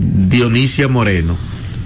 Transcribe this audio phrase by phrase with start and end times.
[0.00, 1.36] Dionisia Moreno.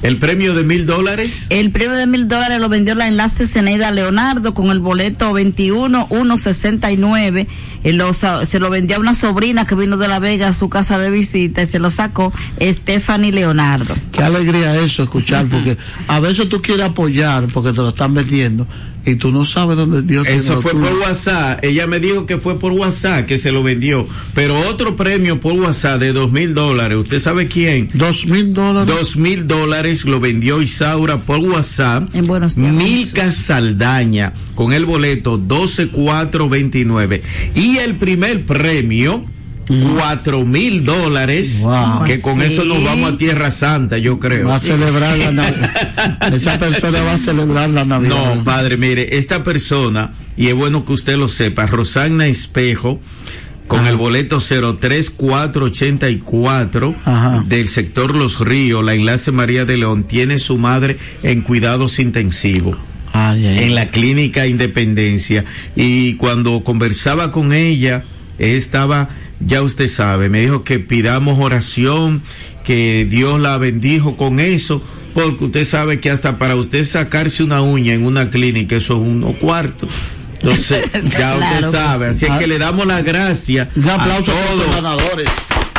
[0.03, 1.47] ¿El premio de mil dólares?
[1.49, 7.47] El premio de mil dólares lo vendió la enlace Ceneida Leonardo con el boleto 21169.
[8.45, 11.11] se lo vendió a una sobrina que vino de La Vega a su casa de
[11.11, 12.31] visita y se lo sacó
[12.61, 13.95] Stephanie Leonardo.
[14.13, 18.67] Qué alegría eso escuchar, porque a veces tú quieres apoyar porque te lo están vendiendo
[19.07, 21.63] y tú no sabes dónde Dios Eso fue por WhatsApp.
[21.65, 24.07] Ella me dijo que fue por WhatsApp que se lo vendió.
[24.35, 26.99] Pero otro premio por WhatsApp de dos mil dólares.
[26.99, 27.91] ¿Usted sabe quién?
[27.95, 28.95] Dos mil dólares.
[28.95, 32.15] Dos mil dólares lo vendió Isaura por WhatsApp.
[32.15, 32.73] En buenos días.
[32.73, 37.23] Milka Saldaña con el boleto 12429.
[37.55, 39.25] Y el primer premio
[39.67, 41.65] cuatro mil dólares
[42.07, 44.49] que con eso nos vamos a Tierra Santa yo creo.
[44.49, 45.71] Va a celebrar la Navidad
[46.35, 48.37] esa persona va a celebrar la Navidad.
[48.37, 53.01] No padre mire esta persona y es bueno que usted lo sepa Rosana Espejo
[53.67, 56.95] con el boleto 03484
[57.47, 62.77] del sector Los Ríos, la enlace María de León, tiene su madre en cuidados intensivos.
[63.15, 65.45] En la clínica Independencia.
[65.77, 68.05] Y cuando conversaba con ella,
[68.39, 69.11] estaba
[69.47, 72.23] ya usted sabe, me dijo que pidamos oración,
[72.65, 74.83] que Dios la bendijo con eso,
[75.13, 79.07] porque usted sabe que hasta para usted sacarse una uña en una clínica, eso es
[79.07, 79.87] uno cuarto.
[80.41, 84.59] Entonces, ya usted sabe, así es que le damos la gracia Un aplauso a todos
[84.59, 85.29] los ganadores.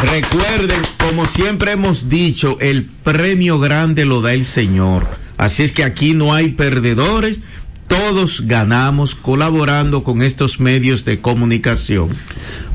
[0.01, 5.07] Recuerden, como siempre hemos dicho, el premio grande lo da el Señor.
[5.37, 7.41] Así es que aquí no hay perdedores,
[7.87, 12.09] todos ganamos colaborando con estos medios de comunicación.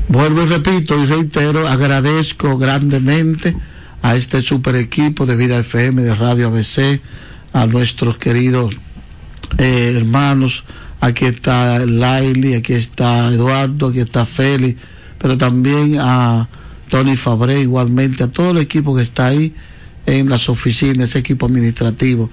[0.07, 3.55] Vuelvo y repito y reitero, agradezco grandemente
[4.01, 7.01] a este super equipo de Vida FM, de Radio ABC,
[7.53, 8.75] a nuestros queridos
[9.57, 10.63] eh, hermanos.
[10.99, 14.81] Aquí está Laili, aquí está Eduardo, aquí está Félix,
[15.17, 16.47] pero también a
[16.89, 19.53] Tony Fabré, igualmente, a todo el equipo que está ahí
[20.05, 22.29] en las oficinas, ese equipo administrativo.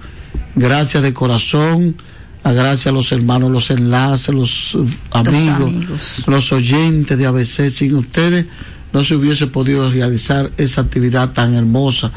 [0.55, 1.95] Gracias de corazón
[2.43, 4.77] gracias a los hermanos, los enlaces, los
[5.11, 7.69] amigos, los, oyentes de ABC.
[7.69, 8.45] Sin ustedes
[8.93, 12.11] no se hubiese podido realizar esa actividad tan hermosa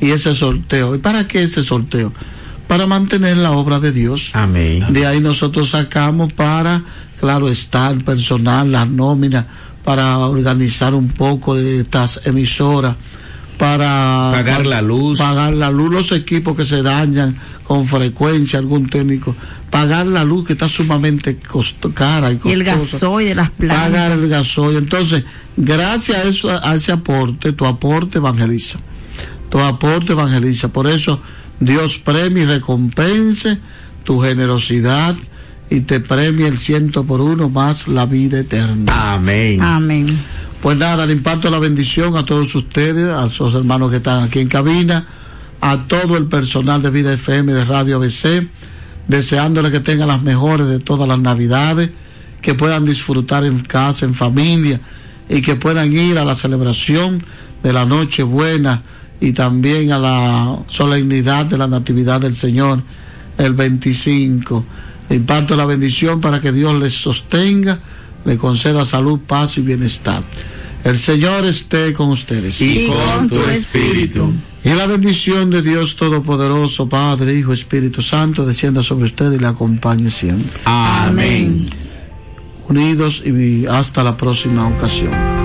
[0.00, 0.94] y ese sorteo.
[0.94, 2.12] ¿Y para qué ese sorteo?
[2.66, 4.30] Para mantener la obra de Dios.
[4.34, 4.84] Amén.
[4.92, 6.82] De ahí nosotros sacamos para,
[7.18, 9.46] claro, estar personal, las nóminas,
[9.84, 12.96] para organizar un poco de estas emisoras
[13.58, 18.88] para pagar la luz pagar la luz los equipos que se dañan con frecuencia algún
[18.88, 19.34] técnico
[19.70, 21.38] pagar la luz que está sumamente
[21.94, 23.86] cara y, costosa, y el gasoil de las plantas.
[23.86, 24.76] Pagar el gasoil.
[24.76, 25.24] Entonces
[25.56, 28.78] gracias a eso a ese aporte tu aporte evangeliza.
[29.50, 30.72] Tu aporte evangeliza.
[30.72, 31.20] Por eso
[31.60, 33.58] Dios premia y recompense
[34.04, 35.16] tu generosidad
[35.70, 39.14] y te premia el ciento por uno más la vida eterna.
[39.14, 39.60] Amén.
[39.60, 40.18] Amén.
[40.62, 44.40] Pues nada, le imparto la bendición a todos ustedes, a sus hermanos que están aquí
[44.40, 45.06] en cabina,
[45.60, 48.48] a todo el personal de Vida FM de Radio ABC,
[49.08, 51.90] deseándole que tengan las mejores de todas las navidades,
[52.40, 54.80] que puedan disfrutar en casa, en familia,
[55.28, 57.22] y que puedan ir a la celebración
[57.62, 58.82] de la Noche Buena
[59.20, 62.82] y también a la solemnidad de la Natividad del Señor
[63.36, 64.64] el 25.
[65.08, 67.80] Le imparto la bendición para que Dios les sostenga
[68.24, 70.22] le conceda salud, paz y bienestar.
[70.84, 72.60] El Señor esté con ustedes.
[72.60, 74.32] Y con tu espíritu.
[74.64, 79.46] Y la bendición de Dios Todopoderoso, Padre, Hijo, Espíritu Santo, descienda sobre usted y le
[79.46, 80.60] acompañe siempre.
[80.64, 81.68] Amén.
[82.68, 85.37] Unidos y hasta la próxima ocasión.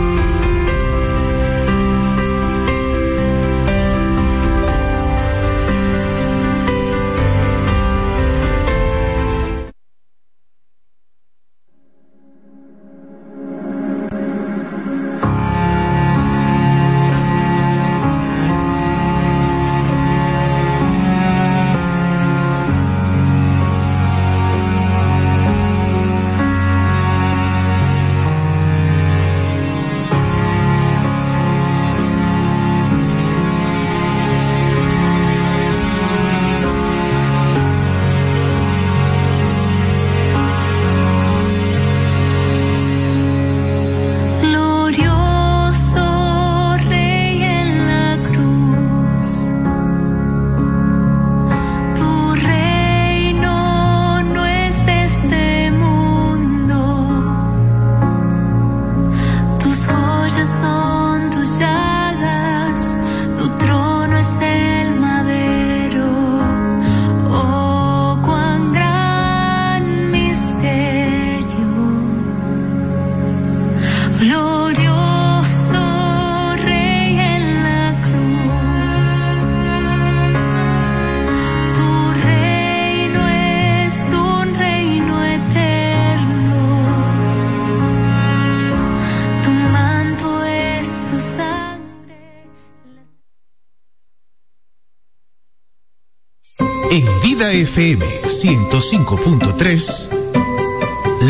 [97.64, 100.10] FM 105.3,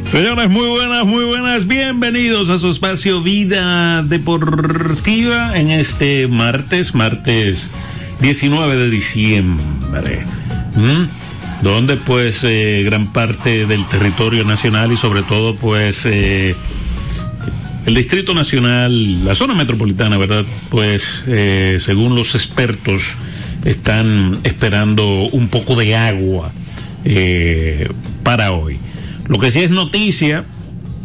[0.09, 1.67] Señores, muy buenas, muy buenas.
[1.67, 7.69] Bienvenidos a su espacio Vida Deportiva en este martes, martes
[8.19, 10.25] 19 de diciembre.
[10.73, 11.61] ¿Mm?
[11.61, 16.56] Donde pues eh, gran parte del territorio nacional y sobre todo pues eh,
[17.85, 20.44] el Distrito Nacional, la zona metropolitana, ¿verdad?
[20.69, 23.03] Pues eh, según los expertos
[23.63, 26.51] están esperando un poco de agua
[28.23, 28.79] para hoy.
[29.29, 30.43] Lo que sí es noticia,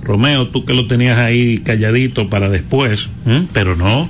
[0.03, 3.45] Romeo, tú que lo tenías ahí calladito para después, ¿eh?
[3.53, 4.09] pero no,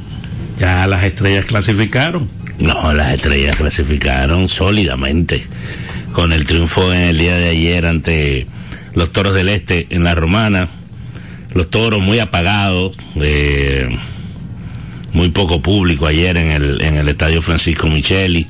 [0.58, 2.28] ya las estrellas clasificaron.
[2.60, 5.44] No, las estrellas clasificaron sólidamente
[6.12, 8.46] con el triunfo en el día de ayer ante
[8.94, 10.68] los Toros del Este en la Romana.
[11.52, 13.98] Los Toros muy apagados, eh,
[15.12, 18.46] muy poco público ayer en el, en el Estadio Francisco Micheli.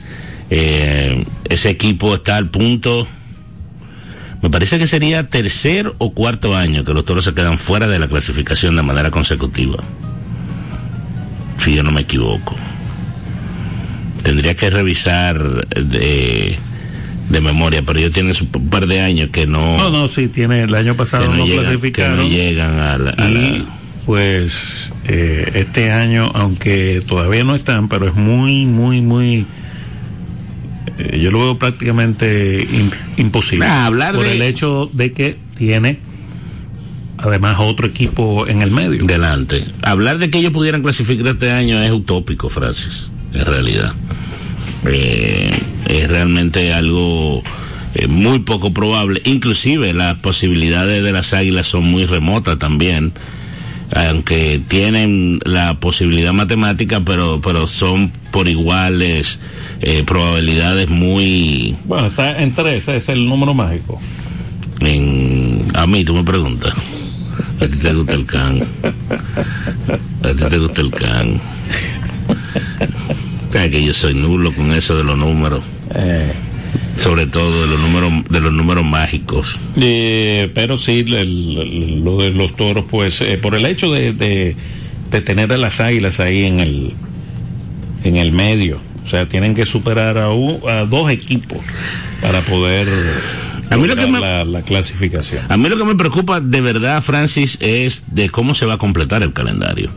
[0.50, 3.08] Eh, ese equipo está al punto
[4.44, 7.98] me parece que sería tercer o cuarto año que los toros se quedan fuera de
[7.98, 9.82] la clasificación de manera consecutiva.
[11.56, 12.54] Si yo no me equivoco.
[14.22, 16.58] Tendría que revisar de,
[17.30, 19.78] de memoria, pero ellos tienen un par de años que no.
[19.78, 22.16] No, no, sí, tiene el año pasado no, no llegan, clasificaron.
[22.18, 23.14] Que no llegan a la.
[23.16, 23.64] A y la...
[24.04, 29.46] pues eh, este año, aunque todavía no están, pero es muy, muy, muy
[30.98, 32.66] eh, yo lo veo prácticamente
[33.16, 33.66] imposible.
[33.66, 34.34] Ah, hablar por de...
[34.34, 35.98] el hecho de que tiene
[37.18, 39.04] además otro equipo en el medio.
[39.04, 39.64] Delante.
[39.82, 43.94] Hablar de que ellos pudieran clasificar este año es utópico, Francis, en realidad.
[44.86, 45.50] Eh,
[45.88, 47.42] es realmente algo
[47.94, 49.22] eh, muy poco probable.
[49.24, 53.12] Inclusive las posibilidades de las águilas son muy remotas también
[53.94, 59.38] aunque tienen la posibilidad matemática, pero, pero son por iguales
[59.80, 61.76] eh, probabilidades muy...
[61.84, 64.00] Bueno, está en tres, es el número mágico.
[64.80, 66.74] En, a mí tú me preguntas.
[67.60, 68.62] A ti te gusta el can.
[70.22, 71.40] A ti te gusta el can.
[73.52, 75.62] que yo soy nulo con eso de los números.
[75.94, 76.32] Eh
[76.96, 79.58] sobre todo de los números de los números mágicos.
[79.76, 84.12] Eh, pero sí el, el, lo de los toros pues eh, por el hecho de,
[84.12, 84.56] de,
[85.10, 86.92] de, tener a las águilas ahí en el
[88.04, 88.78] en el medio.
[89.04, 91.58] O sea tienen que superar a, un, a dos equipos
[92.20, 92.88] para poder
[93.70, 95.44] a mí lo que me, la, la, clasificación.
[95.48, 98.78] A mí lo que me preocupa de verdad Francis es de cómo se va a
[98.78, 99.90] completar el calendario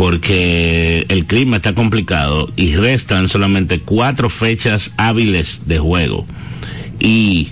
[0.00, 6.24] porque el clima está complicado y restan solamente cuatro fechas hábiles de juego.
[6.98, 7.48] Y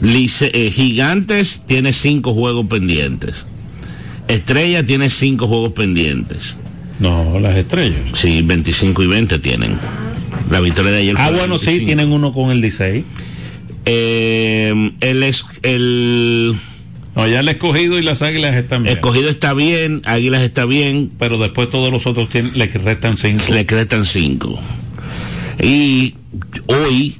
[0.00, 3.44] Lice, eh, Gigantes tiene cinco juegos pendientes.
[4.28, 6.54] Estrella tiene cinco juegos pendientes.
[7.00, 8.02] No, las estrellas.
[8.12, 9.76] Sí, 25 y 20 tienen.
[10.50, 11.16] La victoria de ayer.
[11.18, 11.72] Ah, bueno, 25.
[11.72, 13.04] sí, tienen uno con el 16.
[13.86, 16.56] Eh, el, el
[17.16, 18.96] no, ya el escogido y las águilas están bien.
[18.96, 21.10] Escogido está bien, águilas está bien.
[21.18, 23.44] Pero después todos los otros tienen, le restan cinco.
[23.50, 24.58] Le restan cinco.
[25.62, 26.14] Y
[26.66, 27.16] hoy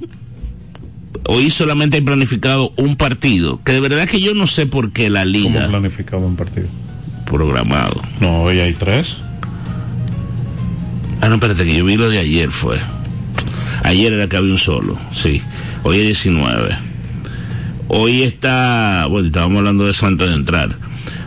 [1.27, 5.09] hoy solamente hay planificado un partido, que de verdad que yo no sé por qué
[5.09, 6.67] la ¿Cómo liga planificado un partido?
[7.25, 8.01] programado.
[8.19, 9.17] No, hoy hay tres.
[11.21, 12.79] Ah, no, espérate, que yo vi lo de ayer fue.
[13.83, 15.41] Ayer era que había un solo, sí.
[15.83, 16.77] Hoy es 19.
[17.87, 20.75] Hoy está, bueno, estábamos hablando de eso antes de entrar.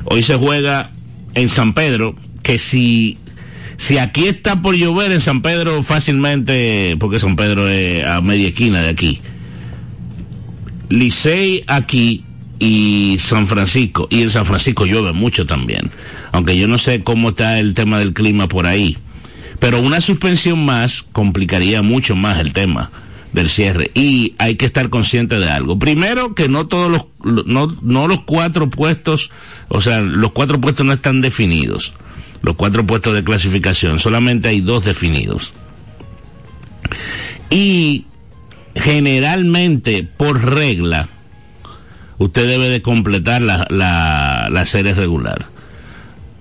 [0.04, 0.90] Hoy se juega
[1.34, 3.16] en San Pedro, que si,
[3.76, 8.48] si aquí está por llover en San Pedro fácilmente, porque San Pedro es a media
[8.48, 9.20] esquina de aquí.
[10.88, 12.24] Licey aquí
[12.58, 15.92] y San Francisco, y en San Francisco llueve mucho también,
[16.32, 18.98] aunque yo no sé cómo está el tema del clima por ahí.
[19.60, 22.90] Pero una suspensión más complicaría mucho más el tema
[23.32, 25.78] del cierre y hay que estar consciente de algo.
[25.78, 29.30] Primero que no todos los no, no los cuatro puestos,
[29.68, 31.92] o sea, los cuatro puestos no están definidos.
[32.42, 35.52] Los cuatro puestos de clasificación, solamente hay dos definidos.
[37.50, 38.06] Y
[38.74, 41.08] generalmente por regla
[42.18, 45.46] usted debe de completar la, la, la serie regular.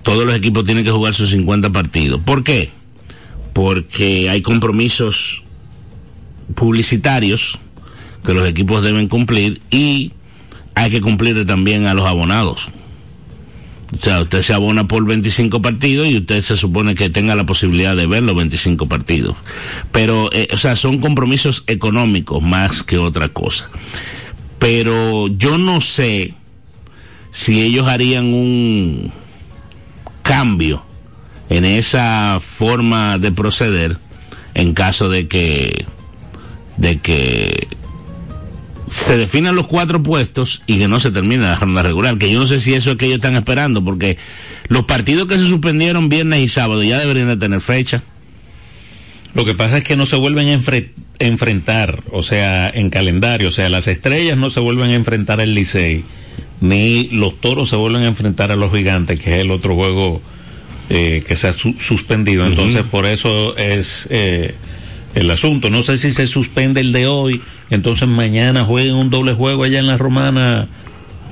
[0.03, 2.21] Todos los equipos tienen que jugar sus 50 partidos.
[2.21, 2.71] ¿Por qué?
[3.53, 5.43] Porque hay compromisos
[6.55, 7.59] publicitarios
[8.25, 10.13] que los equipos deben cumplir y
[10.75, 12.69] hay que cumplir también a los abonados.
[13.93, 17.45] O sea, usted se abona por 25 partidos y usted se supone que tenga la
[17.45, 19.37] posibilidad de ver los 25 partidos.
[19.91, 23.69] Pero, eh, o sea, son compromisos económicos más que otra cosa.
[24.59, 26.33] Pero yo no sé
[27.31, 29.11] si ellos harían un
[30.21, 30.83] cambio
[31.49, 33.97] en esa forma de proceder
[34.53, 35.85] en caso de que
[36.77, 37.67] de que
[38.87, 42.39] se definan los cuatro puestos y que no se termine la ronda regular, que yo
[42.39, 44.17] no sé si eso es que ellos están esperando, porque
[44.69, 48.01] los partidos que se suspendieron viernes y sábado ya deberían de tener fecha.
[49.33, 53.49] Lo que pasa es que no se vuelven a enfre- enfrentar, o sea, en calendario,
[53.49, 56.05] o sea, las estrellas no se vuelven a enfrentar al Licey,
[56.61, 60.21] ni los toros se vuelven a enfrentar a los gigantes, que es el otro juego
[60.89, 62.45] eh, que se ha su- suspendido.
[62.47, 64.55] Entonces, por eso es eh,
[65.17, 65.69] el asunto.
[65.69, 69.79] No sé si se suspende el de hoy, entonces mañana jueguen un doble juego allá
[69.79, 70.67] en la Romana,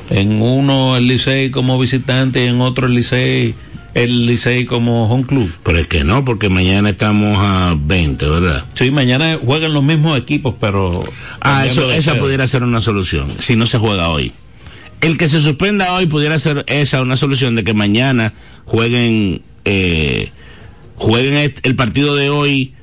[0.09, 3.53] en uno el Licey como visitante y en otro el Licey,
[3.93, 5.51] el Licey como home club.
[5.63, 8.65] Pero es que no, porque mañana estamos a 20, ¿verdad?
[8.73, 11.03] Sí, mañana juegan los mismos equipos, pero...
[11.41, 14.31] Ah, eso, esa pudiera ser una solución, si no se juega hoy.
[15.01, 18.33] El que se suspenda hoy pudiera ser esa una solución de que mañana
[18.65, 20.31] jueguen eh,
[20.95, 22.73] jueguen el partido de hoy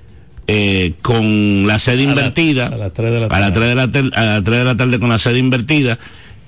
[0.46, 3.52] eh, con la sede A la- invertida a las 3 de la a las tarde.
[3.54, 5.98] 3 de la tel- a las 3 de la tarde con la sede invertida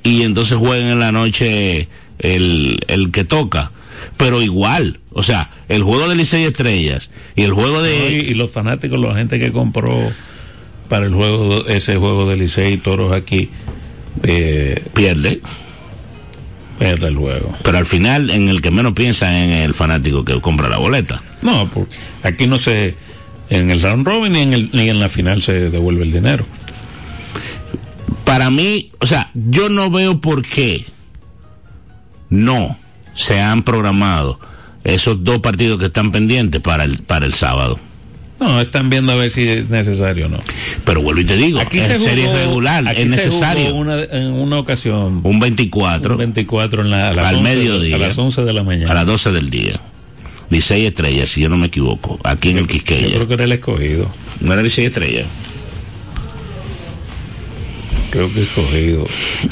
[0.02, 3.70] y entonces jueguen en la noche el, el que toca.
[4.16, 8.12] Pero igual, o sea, el juego de Licey Estrellas y el juego No, y, de...
[8.30, 10.12] y los fanáticos, la gente que compró
[10.88, 13.48] para el juego, ese juego de Licey y Toros aquí,
[14.24, 15.40] eh, pierde.
[16.78, 17.56] pierde el juego.
[17.62, 21.22] Pero al final, en el que menos piensa en el fanático que compra la boleta.
[21.42, 22.94] No, porque aquí no se,
[23.50, 26.44] en el round robin ni en, el, ni en la final se devuelve el dinero.
[28.24, 30.84] Para mí, o sea, yo no veo por qué
[32.30, 32.76] no
[33.14, 34.40] se han programado
[34.82, 37.78] esos dos partidos que están pendientes para el, para el sábado.
[38.40, 40.40] No, están viendo a ver si es necesario o no.
[40.84, 43.66] Pero vuelvo y te digo, Aquí en se jugó, serie regular, aquí es se necesario.
[43.66, 47.48] jugó una, en una ocasión, Un 24 un 24 en la, a las al 11
[47.50, 47.96] de- mediodía.
[47.96, 48.90] a las 11 de la mañana.
[48.90, 49.80] a las 12 del día.
[50.50, 53.08] Licey Estrella, si yo no me equivoco, aquí en el Yo Quisqueya.
[53.14, 54.10] creo que era el escogido.
[54.40, 55.24] ¿No era Licey Estrella?
[58.10, 59.06] Creo que escogido.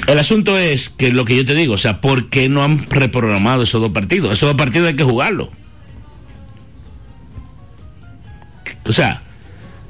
[0.07, 2.89] El asunto es que lo que yo te digo, o sea, ¿por qué no han
[2.91, 4.33] reprogramado esos dos partidos?
[4.33, 5.49] Esos dos partidos hay que jugarlos.
[8.85, 9.23] O sea,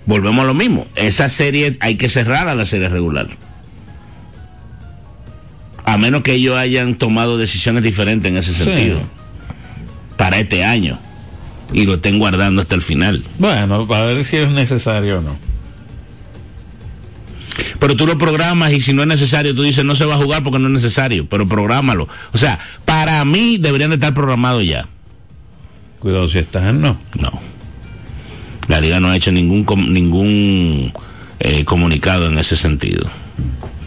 [0.06, 0.86] volvemos a lo mismo.
[0.96, 3.26] Esa serie hay que cerrar a la serie regular.
[5.84, 8.94] A menos que ellos hayan tomado decisiones diferentes en ese Sí.
[10.22, 11.00] Para este año.
[11.72, 13.24] Y lo estén guardando hasta el final.
[13.38, 15.36] Bueno, para ver si es necesario o no.
[17.80, 20.18] Pero tú lo programas y si no es necesario, tú dices no se va a
[20.18, 22.06] jugar porque no es necesario, pero prográmalo.
[22.32, 24.86] O sea, para mí deberían de estar programados ya.
[25.98, 27.00] Cuidado si están, no.
[27.18, 27.32] No.
[28.68, 30.92] La liga no ha hecho ningún ningún
[31.40, 33.10] eh, comunicado en ese sentido,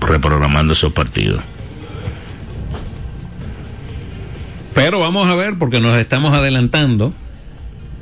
[0.02, 1.40] reprogramando esos partidos.
[4.76, 7.12] Pero vamos a ver, porque nos estamos adelantando,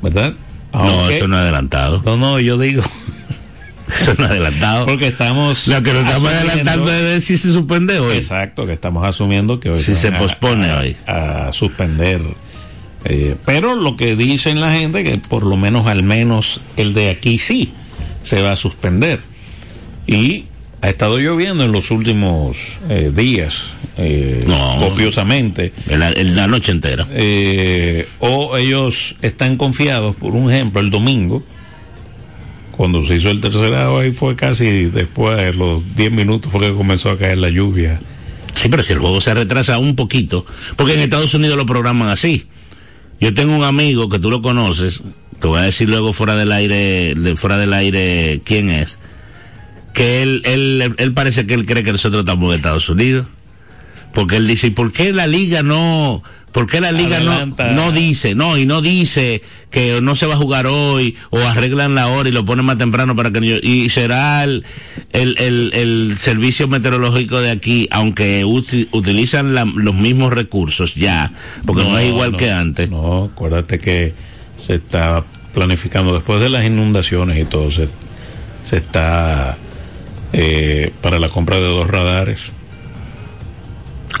[0.02, 0.34] ¿verdad?
[0.74, 2.02] No, eso no es adelantado.
[2.04, 2.82] No, no, yo digo,
[4.00, 4.84] Eso no es adelantado.
[4.86, 5.66] porque estamos.
[5.68, 8.16] Lo que nos estamos adelantando es ver si se suspende hoy.
[8.16, 10.96] Exacto, que estamos asumiendo que hoy Si se pospone a- hoy.
[11.06, 12.20] A suspender.
[13.04, 17.10] Eh, pero lo que dicen la gente, que por lo menos al menos el de
[17.10, 17.72] aquí sí
[18.24, 19.20] se va a suspender.
[20.06, 20.46] Y
[20.84, 22.58] ha estado lloviendo en los últimos
[22.90, 23.62] eh, días,
[23.96, 24.76] eh, No.
[24.80, 25.72] copiosamente.
[25.88, 27.06] En la, en la noche entera.
[27.12, 31.42] Eh, o ellos están confiados, por un ejemplo, el domingo,
[32.76, 36.60] cuando se hizo el tercer agua, ahí fue casi después de los 10 minutos fue
[36.60, 37.98] que comenzó a caer la lluvia.
[38.54, 40.44] Sí, pero si el juego se retrasa un poquito,
[40.76, 42.44] porque en Estados Unidos lo programan así.
[43.20, 45.02] Yo tengo un amigo que tú lo conoces,
[45.40, 48.98] te voy a decir luego fuera del aire, de- fuera del aire quién es,
[49.94, 53.26] que él, él, él parece que él cree que nosotros estamos en Estados Unidos,
[54.12, 56.22] porque él dice, ¿y por qué la liga no,
[56.52, 57.72] por qué la liga no, Adelanta.
[57.72, 61.94] no dice, no, y no dice que no se va a jugar hoy, o arreglan
[61.96, 64.64] la hora y lo ponen más temprano para que no- y será el,
[65.12, 71.32] el, el, el servicio meteorológico de aquí, aunque uti- utilizan la- los mismos recursos ya,
[71.66, 72.88] porque no, es igual no, que antes.
[72.90, 74.12] No, acuérdate que
[74.64, 77.88] se está planificando después de las inundaciones y todo, se,
[78.64, 79.56] se está
[80.36, 82.40] eh, para la compra de dos radares.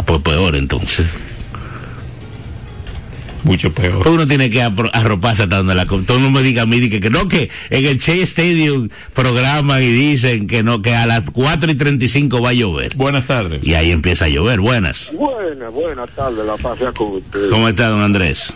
[0.06, 1.06] Pues peor entonces.
[3.42, 4.08] Mucho peor.
[4.08, 5.84] Uno tiene que arroparse hasta donde la...
[5.84, 8.88] co- Todo no me diga a mí que, que no, que en el Che Stadium
[9.12, 12.96] programan y dicen que no, que a las 4 y 35 va a llover.
[12.96, 13.62] Buenas tardes.
[13.62, 14.60] Y ahí empieza a llover.
[14.60, 15.12] Buenas.
[15.12, 17.50] Buenas, buenas tardes, la pasé con usted.
[17.50, 18.54] ¿Cómo está, don Andrés?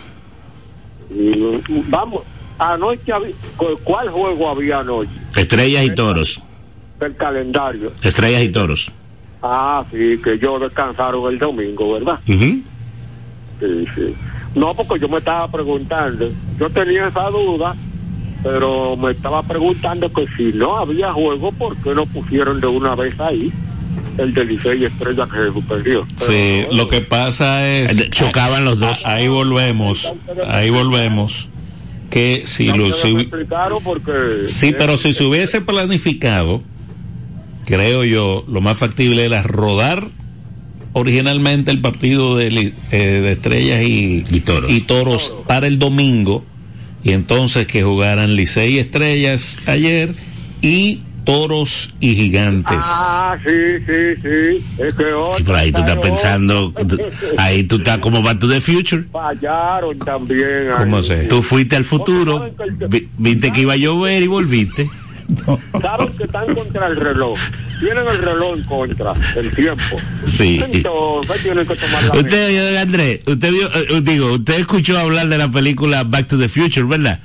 [1.15, 1.33] Y,
[1.87, 2.23] vamos,
[2.57, 3.11] anoche,
[3.83, 5.11] ¿cuál juego había anoche?
[5.35, 6.41] Estrellas y toros.
[7.01, 7.91] El calendario.
[8.03, 8.91] Estrellas y toros.
[9.41, 12.19] Ah, sí, que yo descansaron el domingo, ¿verdad?
[12.25, 12.63] Sí,
[13.95, 14.15] sí.
[14.55, 16.29] No, porque yo me estaba preguntando,
[16.59, 17.75] yo tenía esa duda,
[18.43, 22.95] pero me estaba preguntando que si no había juego, ¿por qué no pusieron de una
[22.95, 23.51] vez ahí
[24.17, 26.05] el de Licey y Estrella que se suspendió?
[26.17, 27.97] Sí, Pero, lo que pasa es...
[27.97, 29.05] Eh, chocaban los dos.
[29.05, 30.13] Ah, Ahí volvemos,
[30.47, 31.47] ahí volvemos.
[32.09, 32.91] Que si ya lo...
[32.91, 33.29] si-.
[34.47, 36.63] Sí, pero si se hubiese planificado,
[37.69, 40.03] creo yo, lo más factible era rodar
[40.93, 44.87] originalmente el partido de, eh, de estrellas y, Y toros.
[44.87, 46.43] toros para el domingo
[47.03, 50.13] y entonces que jugaran Licey y estrellas ayer
[50.61, 52.77] y toros y gigantes.
[52.81, 53.51] Ah, sí,
[53.85, 54.63] sí, sí.
[54.83, 55.03] Es que
[55.39, 56.97] Y por ahí tú estás pensando, tú-
[57.37, 59.03] ahí tú estás como Back to the Future.
[59.11, 60.69] Fallaron también.
[60.75, 61.03] ¿Cómo ahí.
[61.03, 61.15] se?
[61.25, 62.49] Tú fuiste al futuro,
[62.89, 64.89] vi- viste que iba a llover y volviste.
[65.81, 67.37] Saben que están contra el reloj.
[67.79, 69.97] Tienen el reloj en contra, el tiempo.
[70.25, 70.61] Sí.
[70.63, 75.37] Entonces tienen que tomar la Usted Andrés, usted vio, eh, digo, usted escuchó hablar de
[75.37, 77.19] la película Back to the Future, ¿verdad?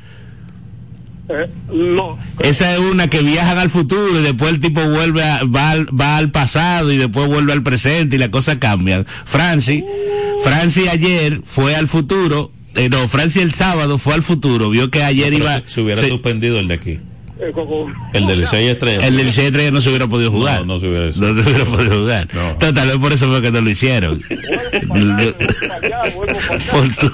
[1.28, 2.18] Eh, no.
[2.40, 5.86] Esa es una que viajan al futuro y después el tipo vuelve a, va, al,
[5.98, 9.06] va al pasado y después vuelve al presente y las cosas cambian.
[9.24, 9.82] Francis,
[10.42, 15.02] Francis ayer fue al futuro, eh, no, Francis el sábado fue al futuro, vio que
[15.02, 16.98] ayer iba, se, se hubiera se- suspendido el de aquí.
[17.40, 17.52] Eh,
[18.12, 19.04] El de Licey y estrellas.
[19.04, 20.60] el del C3 no se hubiera podido jugar.
[20.60, 22.28] No, no se hubiera- No se hubiera podido jugar.
[22.32, 22.72] No.
[22.72, 24.20] Tal vez por eso fue que no lo hicieron.
[24.90, 26.02] Allá.
[26.70, 27.10] por tu,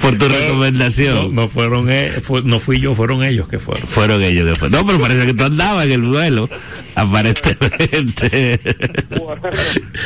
[0.00, 1.34] por tu recomendación.
[1.34, 3.86] no fueron e- fue- no fui yo, fueron ellos que fueron.
[3.88, 4.80] Fueron ellos que fueron.
[4.80, 6.48] No, pero parece que tú andabas en el vuelo.
[6.94, 8.60] Aparentemente.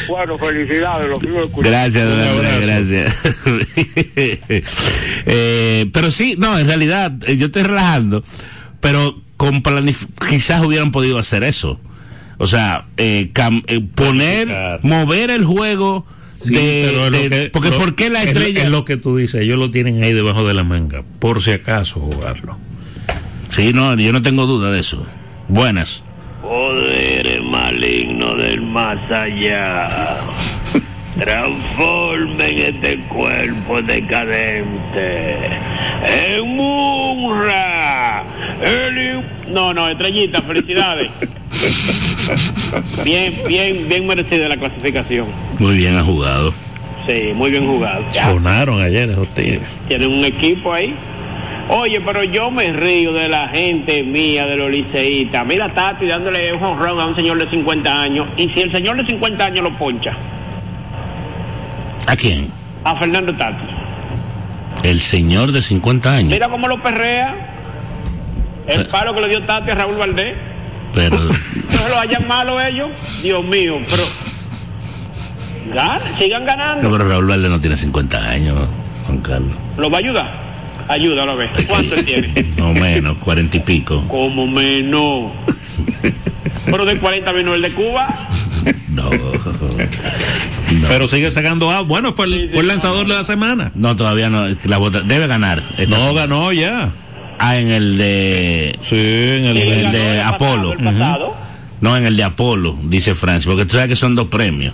[0.09, 1.19] Bueno, felicidades, los.
[1.62, 3.17] Gracias, don gracias.
[5.27, 8.23] Eh, pero sí, no, en realidad, eh, yo estoy relajando,
[8.81, 11.81] pero con planif- quizás hubieran podido hacer eso.
[12.38, 14.81] O sea, eh, cam- eh, poner, Planificar.
[14.85, 16.07] mover el juego
[16.40, 18.62] Sí, de, es de- que- porque lo- ¿por qué la es- estrella?
[18.62, 21.50] Es, lo que tú dices, ellos lo tienen ahí debajo de la manga, por si
[21.50, 22.57] acaso jugarlo.
[23.48, 25.05] Sí, no, yo no tengo duda de eso.
[25.48, 26.05] Buenas.
[26.40, 29.88] Poder maligno del más allá.
[31.18, 35.37] Transformen este cuerpo decadente
[36.07, 38.24] en Munra.
[38.40, 38.41] El
[39.48, 41.11] No, no, estrellita, felicidades.
[43.05, 45.27] Bien, bien, bien merecida la clasificación.
[45.59, 46.55] Muy bien ha jugado.
[47.07, 48.05] Sí, muy bien jugado.
[48.12, 49.77] Ya, Sonaron ayer esos tigres.
[49.88, 50.94] tienen un equipo ahí.
[51.68, 55.44] Oye, pero yo me río de la gente mía, de los liceístas.
[55.46, 58.29] Mira, Tati dándole un honrón a un señor de 50 años.
[58.37, 60.16] Y si el señor de 50 años lo poncha,
[62.07, 62.48] ¿A quién?
[62.85, 63.64] a Fernando Tati.
[64.83, 66.33] El señor de 50 años.
[66.33, 67.48] Mira cómo lo perrea.
[68.66, 70.35] El palo que le dio Tati a Raúl Valdés.
[70.94, 72.90] Pero, No se lo hayan malo ellos.
[73.22, 74.05] Dios mío, pero.
[75.75, 76.90] Gana, sigan no, ganando.
[76.90, 78.68] pero Raúl Valdés no tiene 50 años,
[79.07, 79.57] Juan Carlos.
[79.79, 80.42] ¿Lo va a ayudar?
[80.88, 81.51] Ayúdalo a ver.
[81.66, 82.53] ¿Cuánto tiene?
[82.57, 84.03] No menos, cuarenta y pico.
[84.09, 85.33] Como menos.
[86.66, 88.09] Pero de 40 vino el de Cuba.
[88.92, 89.11] No.
[89.11, 90.88] No.
[90.88, 93.72] Pero sigue sacando ah, Bueno, fue el, fue el lanzador de la semana.
[93.75, 94.46] No, todavía no.
[94.64, 95.62] La bota, debe ganar.
[95.88, 96.92] No ganó ya.
[97.44, 98.78] Ah, en el de.
[98.83, 100.72] Sí, en el, el de el pasado, Apolo.
[100.74, 101.42] el.
[101.81, 104.72] No, en el de Apolo, dice Francis, porque tú sabes que son dos premios.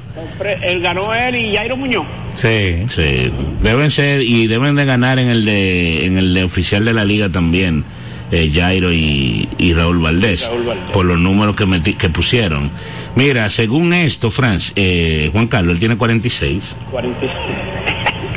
[0.63, 2.07] Él ganó él y Jairo Muñoz.
[2.35, 2.85] Sí.
[2.91, 6.93] Sí, deben ser y deben de ganar en el de en el de oficial de
[6.93, 7.85] la liga también.
[8.31, 10.91] eh, Jairo y, y Raúl Valdés, Raúl Valdés.
[10.91, 12.69] por los números que, meti- que pusieron.
[13.17, 17.88] Mira, según esto, Franz, eh, Juan Carlos, él tiene 46, 46.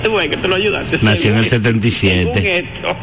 [0.01, 0.99] Qué bueno que te lo ayudaste.
[1.01, 2.59] nació en el Según 77.
[2.59, 2.95] esto.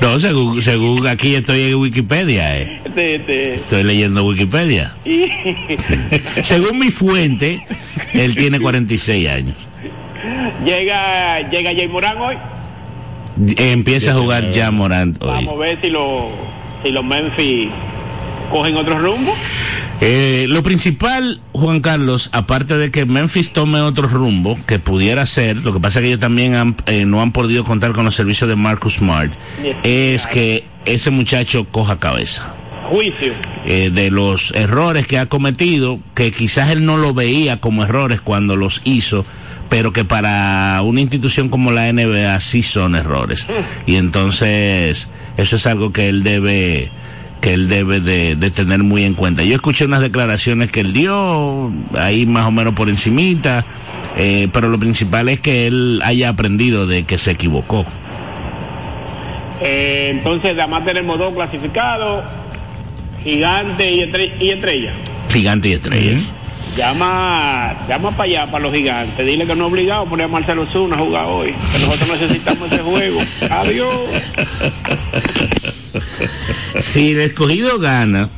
[0.00, 2.80] No, según, según aquí estoy en Wikipedia, eh.
[2.84, 3.54] Este, este.
[3.54, 4.94] estoy leyendo Wikipedia.
[6.42, 7.64] Según mi fuente,
[8.12, 9.56] él tiene 46 años.
[10.64, 12.36] llega, llega Jay Morán hoy.
[13.56, 15.28] Empieza a jugar ya Morant hoy.
[15.28, 16.28] Vamos a ver si, lo,
[16.84, 17.68] si los Memphis
[18.50, 19.34] cogen otro rumbo.
[20.00, 25.56] Eh, lo principal, Juan Carlos, aparte de que Memphis tome otro rumbo, que pudiera ser,
[25.56, 28.14] lo que pasa es que ellos también han, eh, no han podido contar con los
[28.14, 29.32] servicios de Marcus Smart,
[29.82, 32.54] es que ese muchacho coja cabeza.
[32.88, 33.34] Juicio.
[33.66, 38.22] eh, de los errores que ha cometido, que quizás él no lo veía como errores
[38.22, 39.26] cuando los hizo,
[39.68, 43.46] pero que para una institución como la NBA sí son errores.
[43.86, 46.90] Y entonces eso es algo que él debe
[47.40, 49.44] que él debe de, de tener muy en cuenta.
[49.44, 53.64] Yo escuché unas declaraciones que él dio ahí más o menos por encimita,
[54.16, 57.84] eh, pero lo principal es que él haya aprendido de que se equivocó.
[59.60, 62.24] Eh, entonces, además tenemos dos clasificados,
[63.22, 64.92] Gigante y, Estre- y Estrella.
[65.30, 66.22] Gigante y estrellas.
[66.78, 69.26] Llama, llama para allá, para los gigantes.
[69.26, 71.52] Dile que no es obligado poner a Marcelo Zuna a jugar hoy.
[71.72, 73.20] Que nosotros necesitamos ese juego.
[73.50, 74.08] Adiós.
[76.80, 78.28] Si el escogido gana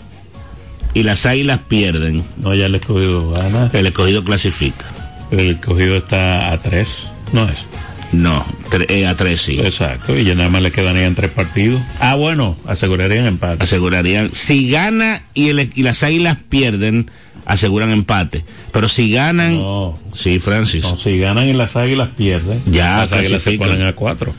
[0.95, 3.69] y las águilas pierden, No, ya el escogido gana.
[3.75, 4.87] el escogido clasifica.
[5.31, 7.09] El escogido está a tres.
[7.33, 7.67] No es.
[8.13, 9.61] No, tre- eh, a tres sí.
[9.61, 10.17] Exacto.
[10.19, 11.81] Y ya nada más le quedarían tres partidos.
[12.01, 13.63] Ah, bueno, asegurarían empate.
[13.63, 14.33] Asegurarían.
[14.33, 17.11] Si gana y, el- y las águilas pierden,
[17.53, 18.45] aseguran empate.
[18.73, 19.99] Pero si ganan, No.
[20.15, 23.93] sí, Francis, No, si ganan y las águilas pierden, Ya, las águilas se ponen a
[23.93, 24.33] cuatro.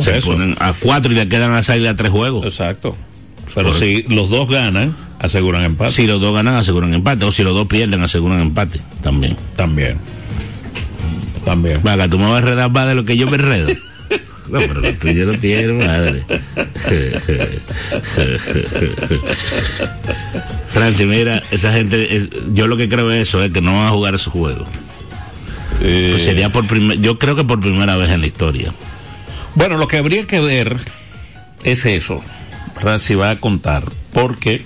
[0.00, 0.32] Se eso.
[0.32, 2.44] ponen a cuatro y le quedan a las águilas tres juegos.
[2.44, 2.96] Exacto.
[3.54, 5.92] Pero Por- si los dos ganan, aseguran empate.
[5.92, 7.24] Si los dos ganan, aseguran empate.
[7.24, 8.80] O si los dos pierden, aseguran empate.
[9.02, 9.36] También.
[9.56, 9.96] También.
[11.44, 11.80] También.
[11.82, 13.68] Vaga, tú me vas a enredar más de lo que yo me enredo.
[14.50, 16.24] No, pero lo tuyo no tiene madre.
[20.72, 23.86] Francis, mira, esa gente, es- yo lo que creo es eso, es que no van
[23.88, 24.68] a jugar esos juegos.
[25.82, 28.72] Eh, Pues sería por primer, yo creo que por primera vez en la historia.
[29.54, 30.76] Bueno, lo que habría que ver
[31.64, 32.22] es eso.
[32.98, 33.84] Si va a contar.
[34.12, 34.62] Porque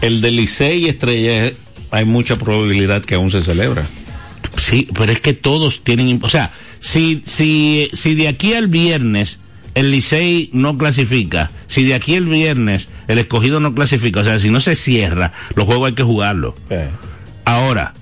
[0.00, 1.52] el de Licey y Estrella
[1.90, 3.84] hay mucha probabilidad que aún se celebra.
[4.56, 6.52] Sí, pero es que todos tienen, o sea,
[6.86, 9.40] si, si, si de aquí al viernes
[9.74, 14.38] el Licey no clasifica, si de aquí al viernes el escogido no clasifica, o sea,
[14.38, 16.54] si no se cierra, los juegos hay que jugarlos.
[17.44, 17.92] Ahora,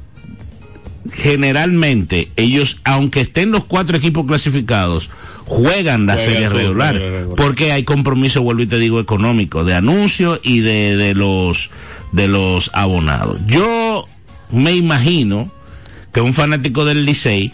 [1.10, 5.08] generalmente ellos, aunque estén los cuatro equipos clasificados,
[5.46, 7.36] juegan la Juegan serie regular, regular.
[7.36, 11.70] porque hay compromiso, vuelvo y te digo, económico, de anuncio y de, de los
[12.12, 13.40] de los abonados.
[13.46, 14.06] Yo
[14.50, 15.50] me imagino
[16.12, 17.52] que un fanático del Licey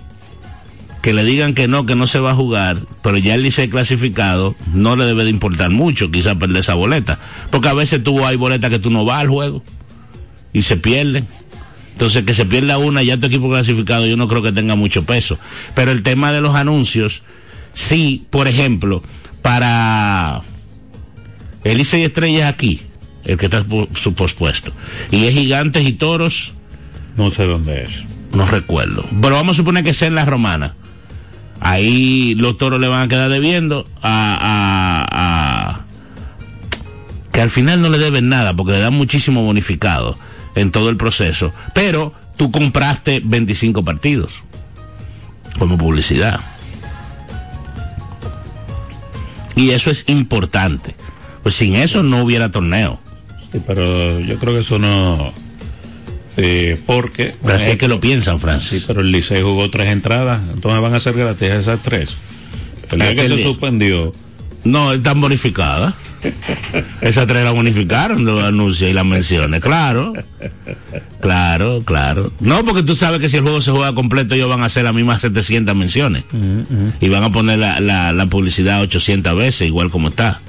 [1.02, 3.68] que le digan que no, que no se va a jugar, pero ya el Licey
[3.68, 7.18] clasificado, no le debe de importar mucho, quizás perder esa boleta,
[7.50, 9.62] porque a veces tú hay boletas que tú no vas al juego
[10.52, 11.26] y se pierden.
[11.92, 15.04] Entonces, que se pierda una, ya tu equipo clasificado, yo no creo que tenga mucho
[15.04, 15.38] peso.
[15.74, 17.22] Pero el tema de los anuncios,
[17.74, 19.02] sí, por ejemplo,
[19.42, 20.40] para
[21.64, 22.80] el Licey Estrellas aquí,
[23.24, 24.72] el que está su pospuesto,
[25.10, 26.52] y es Gigantes y Toros,
[27.18, 28.04] No sé dónde es.
[28.34, 29.04] no recuerdo.
[29.20, 30.74] Pero vamos a suponer que sea en la romana.
[31.60, 35.80] Ahí los toros le van a quedar debiendo a,
[37.32, 40.18] que al final no le deben nada porque le dan muchísimo bonificado
[40.54, 41.52] en todo el proceso.
[41.74, 44.32] Pero tú compraste 25 partidos
[45.58, 46.40] como publicidad.
[49.54, 50.94] Y eso es importante.
[51.42, 52.98] Pues sin eso no hubiera torneo.
[53.52, 55.32] Sí, pero yo creo que eso no.
[56.36, 57.34] Eh, porque.
[57.42, 58.80] Pero así es que lo piensan, Francis.
[58.80, 62.16] Sí, pero el Licey jugó tres entradas, entonces van a ser gratis esas tres.
[62.90, 64.12] El día Es que se suspendió,
[64.64, 65.94] No, están bonificadas.
[67.00, 69.62] Esas tres la bonificaron, los anuncios y las menciones.
[69.62, 70.12] Claro.
[71.20, 72.30] Claro, claro.
[72.40, 74.84] No, porque tú sabes que si el juego se juega completo, ellos van a hacer
[74.84, 76.24] las mismas 700 menciones.
[77.00, 80.40] Y van a poner la, la, la publicidad 800 veces, igual como está.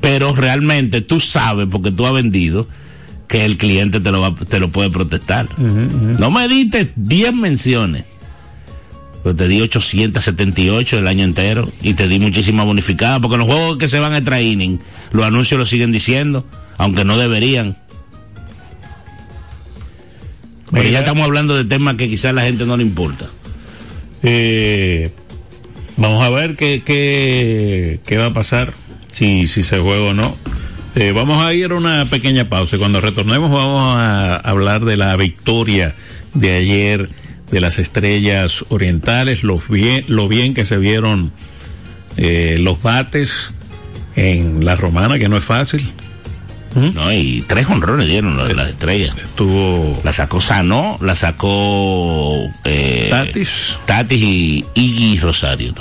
[0.00, 2.66] Pero realmente tú sabes, porque tú has vendido,
[3.30, 5.46] que el cliente te lo, va, te lo puede protestar.
[5.56, 8.04] No me diste 10 menciones.
[9.22, 13.76] Pero te di 878 el año entero y te di muchísima bonificada porque los juegos
[13.76, 14.80] que se van a extra inning,
[15.12, 16.44] los anuncios lo siguen diciendo.
[16.76, 17.76] aunque no deberían.
[20.72, 23.26] Pero ya estamos hablando de temas que quizás a la gente no le importa.
[24.24, 25.12] Eh,
[25.96, 28.74] vamos a ver qué, qué, qué va a pasar,
[29.08, 30.36] si, si se juega o no.
[30.96, 32.76] Eh, vamos a ir a una pequeña pausa.
[32.76, 35.94] y Cuando retornemos vamos a hablar de la victoria
[36.34, 37.08] de ayer
[37.50, 41.32] de las estrellas orientales, lo bien, lo bien que se vieron
[42.16, 43.52] eh, los bates
[44.16, 45.90] en la romana, que no es fácil.
[46.74, 49.16] No, y tres honrones dieron los de las estrellas.
[49.34, 50.00] Tuvo.
[50.04, 52.48] La sacó Sano, la sacó.
[52.64, 53.76] Eh, Tatis.
[53.86, 55.74] Tatis y Iggy Rosario.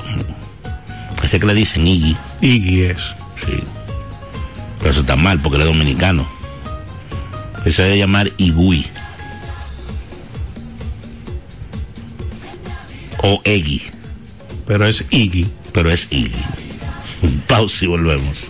[1.23, 2.17] Ese que le dicen Iggy.
[2.41, 2.99] Iggy es.
[3.35, 3.59] Sí.
[4.79, 6.25] Pero eso está mal porque él es dominicano.
[7.65, 8.85] Se debe llamar Igui.
[13.21, 13.81] O Eggy.
[14.65, 15.47] Pero es Iggy.
[15.73, 16.41] Pero es Iggy.
[17.47, 18.49] Pausa y volvemos.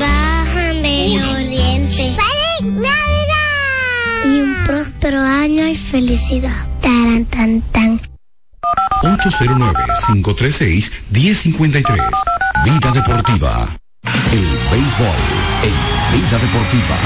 [0.00, 1.94] Bajan del oriente.
[1.94, 4.24] ¡Feliz Navidad!
[4.24, 6.66] Y un próspero año y felicidad.
[6.80, 8.00] Taran, tan, tan.
[9.02, 11.98] 809-536-1053.
[12.64, 13.68] Vida deportiva.
[14.32, 15.16] El béisbol
[15.62, 15.74] en
[16.12, 16.96] Vida deportiva.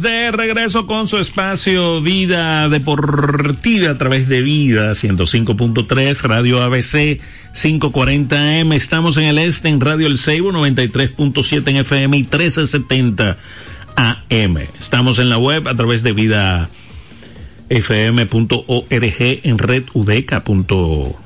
[0.00, 7.20] De regreso con su espacio Vida Deportiva a través de Vida 105.3, Radio ABC
[7.52, 8.72] 540M.
[8.72, 13.36] Estamos en el este en Radio El Seibo 93.7 en FM y 1370
[13.96, 14.58] AM.
[14.80, 16.70] Estamos en la web a través de Vida
[17.68, 21.20] fm.org en redudeca.do.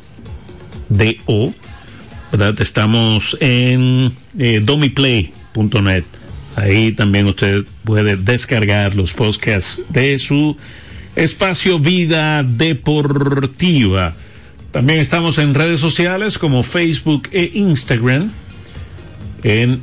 [2.32, 2.60] ¿verdad?
[2.60, 6.15] Estamos en eh, domiplay.net.
[6.56, 10.56] Ahí también usted puede descargar los podcasts de su
[11.14, 14.14] espacio Vida Deportiva.
[14.72, 18.30] También estamos en redes sociales como Facebook e Instagram
[19.42, 19.82] en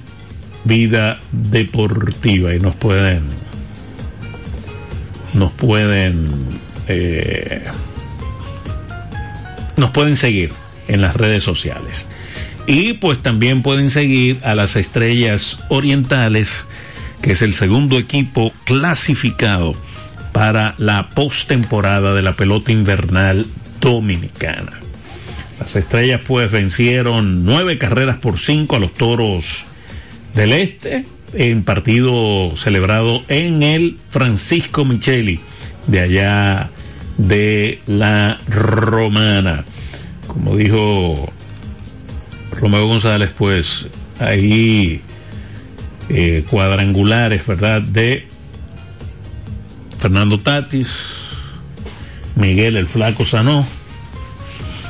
[0.64, 3.22] Vida Deportiva y nos pueden
[5.34, 6.30] nos pueden
[6.88, 7.64] eh,
[9.78, 10.52] nos pueden seguir
[10.88, 12.08] en las redes sociales.
[12.66, 16.68] Y pues también pueden seguir a las Estrellas Orientales,
[17.22, 19.74] que es el segundo equipo clasificado
[20.32, 23.46] para la postemporada de la pelota invernal
[23.82, 24.80] dominicana.
[25.60, 29.66] Las Estrellas pues vencieron nueve carreras por cinco a los Toros
[30.34, 35.40] del Este en partido celebrado en el Francisco Micheli
[35.88, 36.70] de allá
[37.18, 39.66] de la Romana.
[40.28, 41.32] Como dijo
[42.60, 43.88] Romeo González, pues
[44.20, 45.02] ahí
[46.10, 47.82] eh, cuadrangulares, ¿verdad?
[47.82, 48.28] De
[49.98, 50.90] Fernando Tatis,
[52.36, 53.66] Miguel el Flaco Sanó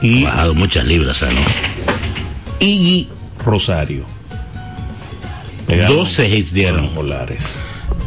[0.01, 0.23] y.
[0.23, 1.41] bajado muchas libras, Sanó.
[2.59, 3.09] Y
[3.43, 4.05] Rosario.
[5.67, 6.91] 12 hits dieron.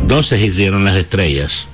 [0.06, 1.68] 12 hits dieron las estrellas.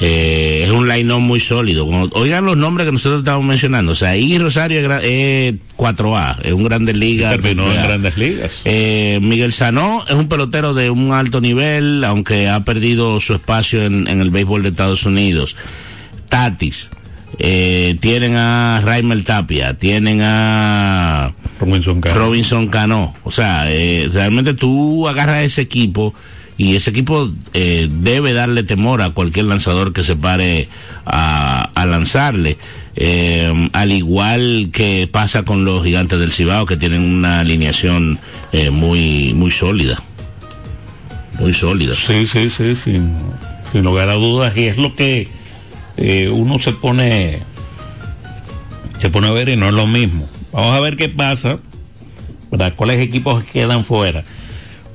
[0.00, 1.86] Eh, es un line-up muy sólido.
[1.86, 3.92] Oigan los nombres que nosotros estamos mencionando.
[3.92, 7.32] O sea, Iggy Rosario es eh, 4A, es un Grandes Ligas.
[7.32, 8.60] Terminó en Grandes Ligas.
[8.64, 13.84] Eh, Miguel Sanó es un pelotero de un alto nivel, aunque ha perdido su espacio
[13.84, 15.56] en, en el béisbol de Estados Unidos.
[16.28, 16.90] Tatis,
[17.38, 22.14] eh, tienen a Raimel Tapia, tienen a Robinson Cano.
[22.14, 23.14] Robinson Cano.
[23.24, 26.14] O sea, eh, realmente tú agarras ese equipo
[26.58, 30.68] y ese equipo eh, debe darle temor a cualquier lanzador que se pare
[31.04, 32.56] a, a lanzarle.
[32.98, 38.18] Eh, al igual que pasa con los gigantes del Cibao, que tienen una alineación
[38.52, 40.02] eh, muy, muy sólida.
[41.38, 41.94] Muy sólida.
[41.94, 43.14] Sí, sí, sí, sin,
[43.70, 44.56] sin lugar a dudas.
[44.56, 45.28] Y es lo que
[45.98, 47.40] eh, uno se pone,
[48.98, 50.26] se pone a ver y no es lo mismo.
[50.52, 51.58] Vamos a ver qué pasa.
[52.76, 54.24] ¿Cuáles equipos quedan fuera?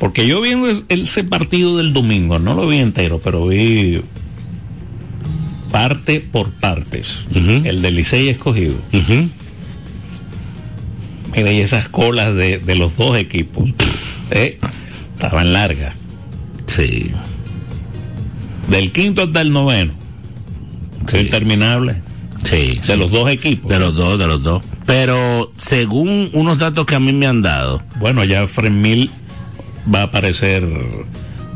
[0.01, 4.01] Porque yo vi es- ese partido del domingo, no lo vi entero, pero vi
[5.71, 7.23] parte por partes.
[7.35, 8.73] El del Licey escogido.
[11.35, 13.69] Mira, y esas colas de, de los dos equipos
[14.31, 14.59] eh,
[15.15, 15.93] estaban largas.
[16.67, 17.11] Sí.
[18.69, 19.93] Del quinto hasta el noveno.
[21.13, 21.95] Interminable.
[22.43, 22.79] Sí.
[22.87, 23.69] De los dos equipos.
[23.71, 24.63] De los dos, de los dos.
[24.87, 27.81] Pero según unos datos que a mí me han dado.
[27.99, 29.11] Bueno, ya Fremil
[29.93, 30.65] va a aparecer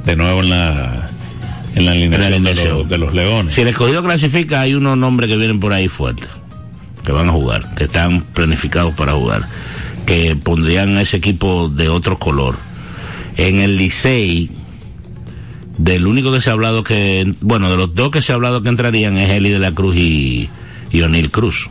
[0.06, 1.10] de nuevo en la
[1.76, 3.54] en la alineación, de, los, de los Leones.
[3.54, 6.30] Si el escogido clasifica, hay unos nombres que vienen por ahí fuertes,
[7.06, 9.44] que van a jugar, que están planificados para jugar,
[10.06, 12.56] que pondrían a ese equipo de otro color.
[13.36, 14.50] En el Licey,
[15.78, 18.64] del único que se ha hablado que, bueno, de los dos que se ha hablado
[18.64, 20.50] que entrarían es Eli de la Cruz y,
[20.92, 21.70] y O'Neill Cruz.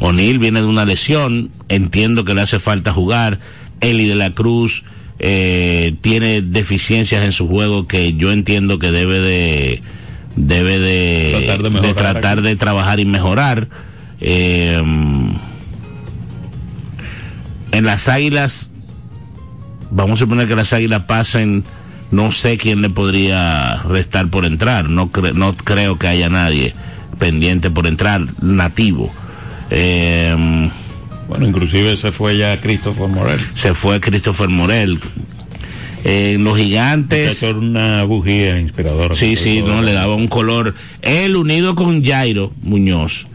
[0.00, 3.38] O'Neill viene de una lesión, entiendo que le hace falta jugar.
[3.80, 4.84] Eli de la Cruz
[5.18, 9.82] eh, tiene deficiencias en su juego que yo entiendo que debe de
[10.36, 13.68] debe de Tratar de mejorar tratar de trabajar y mejorar.
[14.20, 14.82] Eh,
[17.72, 18.70] en las Águilas,
[19.90, 21.64] vamos a suponer que las Águilas pasen,
[22.10, 26.74] no sé quién le podría restar por entrar, no, cre- no creo que haya nadie
[27.18, 29.12] pendiente por entrar, nativo.
[29.70, 30.68] Eh,
[31.30, 33.38] bueno, inclusive se fue ya Christopher Morel.
[33.54, 34.98] Se fue Christopher Morel.
[36.04, 37.40] Eh, en los gigantes.
[37.54, 39.14] Una bujía inspiradora.
[39.14, 40.74] Sí, sí, no, le daba un color.
[41.02, 43.28] Él unido con Jairo Muñoz,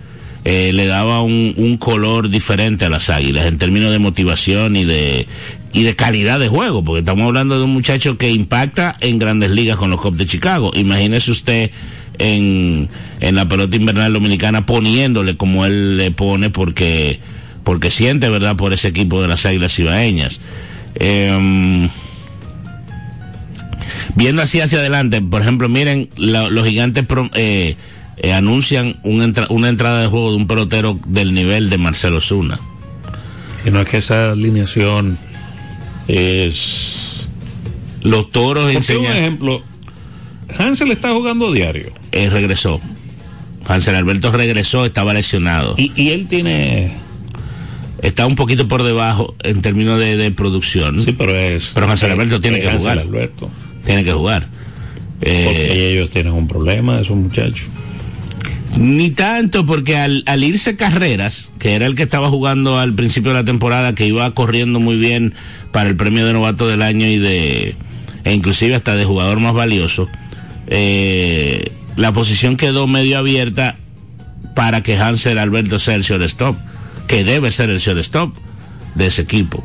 [0.44, 4.84] eh, le daba un, un color diferente a las águilas en términos de motivación y
[4.84, 5.26] de,
[5.72, 9.52] y de calidad de juego, porque estamos hablando de un muchacho que impacta en grandes
[9.52, 10.72] ligas con los Cubs de Chicago.
[10.76, 11.72] Imagínese usted
[12.18, 12.90] en,
[13.22, 17.20] en la pelota invernal dominicana poniéndole como él le pone porque,
[17.66, 20.40] porque siente, ¿verdad?, por ese equipo de las águilas ibaeñas.
[20.96, 21.90] Em,
[24.16, 27.76] viendo así hacia adelante, por ejemplo, miren, la- los gigantes pro- eh,
[28.18, 32.22] eh, anuncian una, entra- una entrada de juego de un pelotero del nivel de Marcelo
[32.22, 32.60] Zuna.
[33.64, 35.18] Sino es que esa alineación
[36.08, 37.28] es.
[38.04, 39.18] Los toros Porque un enseñan.
[39.18, 39.64] ejemplo,
[40.58, 41.92] Hansel está jugando diario.
[42.12, 42.80] Eh, regresó.
[43.68, 45.74] Hansel Alberto regresó, estaba lesionado.
[45.78, 46.92] Y, y él tiene.
[48.06, 51.00] Está un poquito por debajo en términos de, de producción.
[51.02, 51.72] Sí, pero es.
[51.74, 53.00] Pero Hansel es- Alberto tiene es que Hansel jugar.
[53.00, 53.52] Alberto.
[53.86, 54.48] Tiene que jugar.
[55.22, 57.66] Eh, Porque ellos tienen un problema, esos muchachos.
[58.78, 63.32] Ni tanto, porque al, al irse Carreras, que era el que estaba jugando al principio
[63.32, 65.34] de la temporada, que iba corriendo muy bien
[65.72, 67.76] para el premio de novato del año y de,
[68.26, 70.10] e inclusive hasta de jugador más valioso,
[70.68, 73.78] eh, la posición quedó medio abierta
[74.56, 76.58] para que Hansel Alberto sea el shortstop,
[77.08, 78.36] que debe ser el shortstop
[78.96, 79.64] de ese equipo,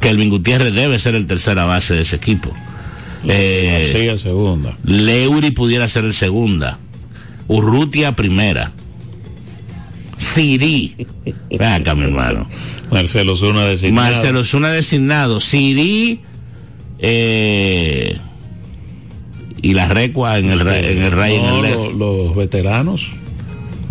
[0.00, 2.52] que Elvin Gutiérrez debe ser el tercera base de ese equipo.
[3.24, 4.76] Eh, García segunda.
[4.84, 6.78] Leury pudiera ser el segunda.
[7.48, 8.72] Urrutia primera.
[10.18, 10.94] Siri.
[11.50, 12.48] Ven acá, mi hermano.
[12.90, 14.12] Marcelo Zuna designado.
[14.12, 15.40] Marcelo Zuna designado.
[15.40, 16.20] Siri.
[16.98, 18.16] Eh,
[19.60, 21.76] y la recua en el, en el Ray en el left.
[21.76, 23.10] los, los veteranos.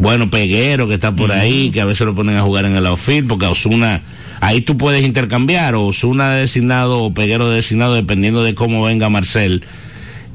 [0.05, 2.85] Bueno, Peguero que está por ahí, que a veces lo ponen a jugar en el
[2.85, 4.01] outfield, porque Osuna,
[4.39, 9.63] ahí tú puedes intercambiar, o Osuna designado o Peguero designado, dependiendo de cómo venga Marcel.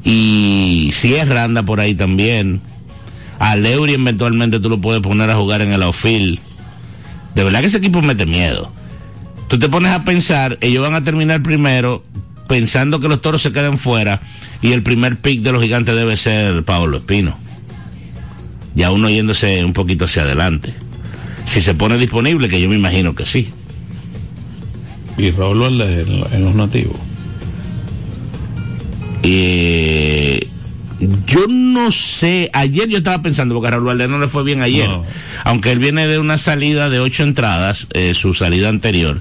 [0.02, 2.60] Y Sierra anda por ahí también.
[3.38, 6.40] A Leury eventualmente tú lo puedes poner a jugar en el outfield.
[7.36, 8.72] De verdad que ese equipo mete miedo.
[9.46, 12.02] Tú te pones a pensar, ellos van a terminar primero
[12.48, 14.20] pensando que los toros se queden fuera
[14.62, 17.36] y el primer pick de los gigantes debe ser Pablo Espino
[18.74, 20.72] ya uno yéndose un poquito hacia adelante.
[21.46, 23.48] Si se pone disponible, que yo me imagino que sí.
[25.18, 26.96] Y Raúl Valdez en, en los nativos.
[29.22, 30.46] Eh,
[31.26, 34.62] yo no sé, ayer yo estaba pensando, porque a Raúl Valdés no le fue bien
[34.62, 35.02] ayer, No.
[35.44, 39.20] aunque él viene de una salida de ocho entradas, eh, su salida anterior,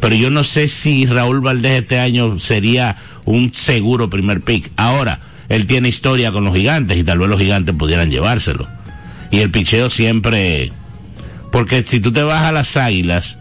[0.00, 4.70] pero yo no sé si Raúl Valdés este año sería un seguro primer pick.
[4.76, 8.68] Ahora, él tiene historia con los gigantes y tal vez los gigantes pudieran llevárselo.
[9.30, 10.72] Y el picheo siempre.
[11.52, 13.38] Porque si tú te vas a las águilas,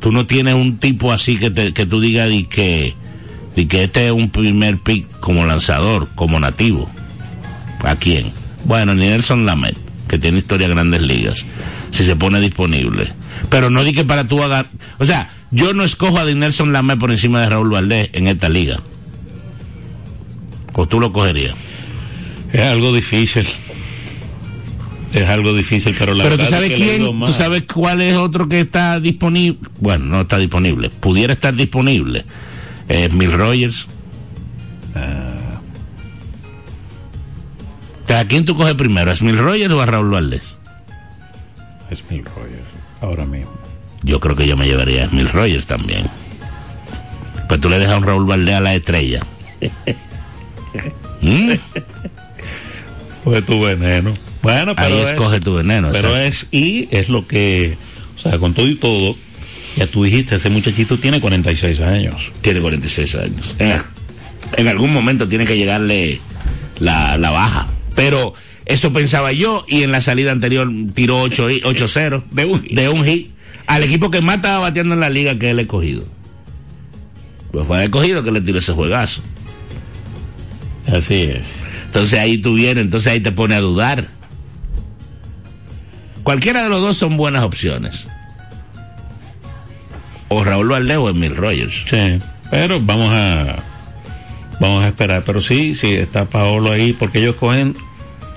[0.00, 2.94] tú no tienes un tipo así que, te, que tú digas y que,
[3.56, 6.88] y que este es un primer pick como lanzador, como nativo.
[7.84, 8.32] ¿A quién?
[8.64, 9.76] Bueno, ni Nelson Lamet,
[10.08, 11.46] que tiene historia en grandes ligas,
[11.90, 13.12] si se pone disponible.
[13.50, 14.66] Pero no di que para tú hagas.
[14.98, 18.48] O sea, yo no escojo a Nelson Lamet por encima de Raúl Valdés en esta
[18.48, 18.80] liga.
[20.72, 21.54] ¿O tú lo cogerías?
[22.52, 23.46] Es algo difícil.
[25.12, 28.16] Es algo difícil, pero la Pero tú sabes es que quién, tú sabes cuál es
[28.16, 29.58] otro que está disponible.
[29.80, 30.90] Bueno, no está disponible.
[30.90, 32.24] Pudiera estar disponible.
[32.88, 33.86] Es Mil Rogers.
[38.14, 39.10] ¿A quién tú coges primero?
[39.10, 40.58] ¿A Smil Rogers o a Raúl Valdés?
[41.90, 42.68] Es Mil Rogers,
[43.00, 43.52] ahora mismo.
[44.02, 46.06] Yo creo que yo me llevaría a Smil Rogers también.
[47.48, 49.24] Pues tú le dejas a un Raúl Valdés a la estrella.
[51.20, 51.52] ¿Mm?
[53.24, 54.14] Coge tu veneno.
[54.42, 55.88] Bueno, pero Ahí es- escoge tu veneno.
[55.92, 57.76] Pero es, y es lo que,
[58.16, 59.16] o sea, con todo y todo,
[59.76, 62.30] ya tú dijiste, ese muchachito tiene 46 años.
[62.40, 63.54] Tiene 46 años.
[63.58, 63.80] En,
[64.56, 66.20] en algún momento tiene que llegarle
[66.78, 67.66] la, la baja.
[67.94, 68.34] Pero
[68.66, 72.88] eso pensaba yo y en la salida anterior tiró 8 y- 8-0 de un, de
[72.88, 73.30] un hit
[73.66, 76.04] al equipo que más estaba bateando en la liga que él escogido.
[77.52, 79.22] Pues fue el escogido que le tiró ese juegazo.
[80.92, 81.46] Así es.
[81.86, 84.06] Entonces ahí tú vienes, entonces ahí te pone a dudar.
[86.28, 88.06] Cualquiera de los dos son buenas opciones.
[90.28, 91.72] O Raúl Valdés o Emil Rogers.
[91.88, 92.20] Sí,
[92.50, 93.56] pero vamos a
[94.60, 95.22] vamos a esperar.
[95.24, 97.74] Pero sí, sí, está Paolo ahí, porque ellos cogen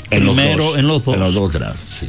[0.10, 0.78] En los primero dos.
[0.78, 1.16] en los dos.
[1.16, 2.08] En los dos drafts, sí.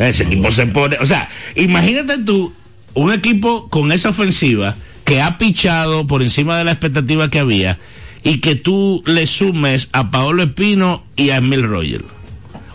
[0.00, 2.52] Ese equipo se pone, o sea, imagínate tú
[2.94, 4.74] un equipo con esa ofensiva
[5.04, 7.78] que ha pichado por encima de la expectativa que había
[8.24, 12.02] y que tú le sumes a Paolo Espino y a Emil Roger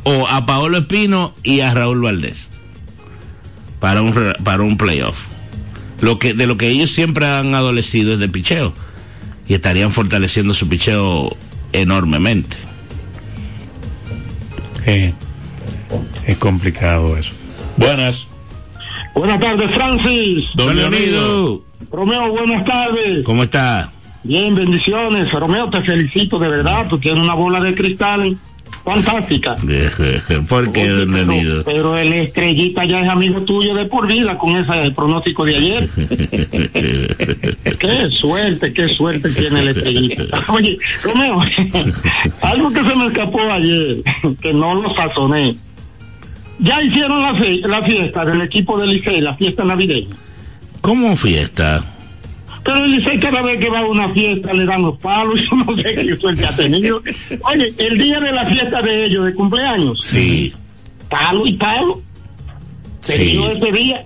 [0.10, 2.50] o a Paolo Espino y a Raúl Valdés
[3.82, 5.26] para un re- para un playoff.
[6.00, 8.74] Lo que de lo que ellos siempre han adolecido es de picheo
[9.50, 11.36] y estarían fortaleciendo su picheo
[11.74, 12.56] enormemente.
[14.86, 15.14] Sí.
[16.26, 17.34] Es complicado eso.
[17.76, 18.28] Buenas.
[19.14, 20.46] Buenas tardes, Francis.
[20.56, 21.62] Don Leonido.
[21.92, 23.24] Romeo, buenas tardes.
[23.26, 23.92] ¿Cómo está?
[24.24, 25.30] Bien, bendiciones.
[25.32, 26.88] Romeo, te felicito de verdad.
[26.88, 28.38] Tú tienes una bola de cristal
[28.88, 29.56] fantástica.
[30.48, 31.64] ¿Por qué, Leonido?
[31.66, 35.90] Pero el estrellita ya es amigo tuyo de por vida con ese pronóstico de ayer.
[37.80, 40.46] Qué suerte, qué suerte tiene el estrellita.
[40.50, 41.40] Oye, Romeo,
[42.42, 43.98] algo que se me escapó ayer,
[44.42, 45.56] que no lo sazoné.
[46.60, 50.16] Ya hicieron la, fe- la fiesta del equipo del Licey, la fiesta navideña.
[50.82, 51.84] ¿Cómo fiesta?
[52.68, 55.76] Pero Licey cada vez que va a una fiesta le dan los palos, yo no
[55.78, 57.02] sé qué suerte ha tenido.
[57.44, 60.54] Oye, el día de la fiesta de ellos, de cumpleaños, Sí.
[61.10, 62.02] palo y palo,
[63.00, 63.24] se Sí.
[63.32, 64.00] dio ese día.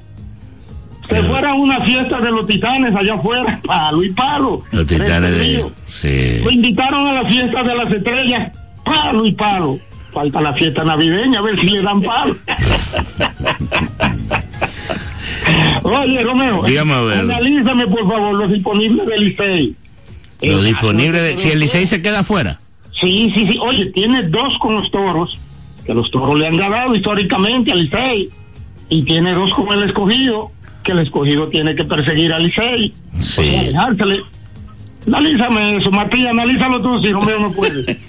[1.10, 4.62] Se fuera a una fiesta de los titanes allá afuera, palo y palo.
[4.72, 5.16] Los titanes de...
[5.28, 5.72] Entretenido.
[5.86, 6.40] Sí.
[6.44, 8.52] Lo invitaron a la fiesta de las estrellas,
[8.86, 9.80] palo y palo.
[10.14, 12.38] Falta la fiesta navideña, a ver si le dan palo.
[15.84, 17.20] Oye, Romeo, Dígame a ver.
[17.20, 19.76] analízame por favor los disponibles del Licey.
[20.42, 21.38] Lo disponible de...
[21.38, 22.60] Si el Licey se queda afuera.
[23.00, 23.58] Sí, sí, sí.
[23.62, 25.40] Oye, tiene dos con los toros,
[25.86, 28.30] que los toros le han ganado históricamente al Licey.
[28.90, 30.52] Y tiene dos con el escogido,
[30.84, 32.94] que el escogido tiene que perseguir al Licey.
[33.20, 33.72] Sí.
[35.08, 37.98] Analízame eso, Matías, analízalo tú si Romeo no puede.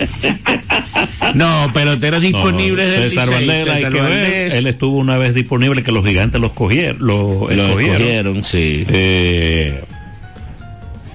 [1.35, 4.03] No, peloteros disponibles del César Valdera, hay que ver.
[4.03, 4.55] Valdés.
[4.55, 6.99] Él estuvo una vez disponible que los gigantes los cogieron.
[6.99, 7.81] Lo, Lo escogieron.
[7.81, 8.85] escogieron, sí.
[8.89, 9.83] Eh,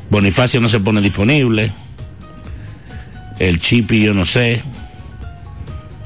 [0.09, 1.71] Bonifacio no se pone disponible.
[3.39, 4.61] El Chipi, yo no sé.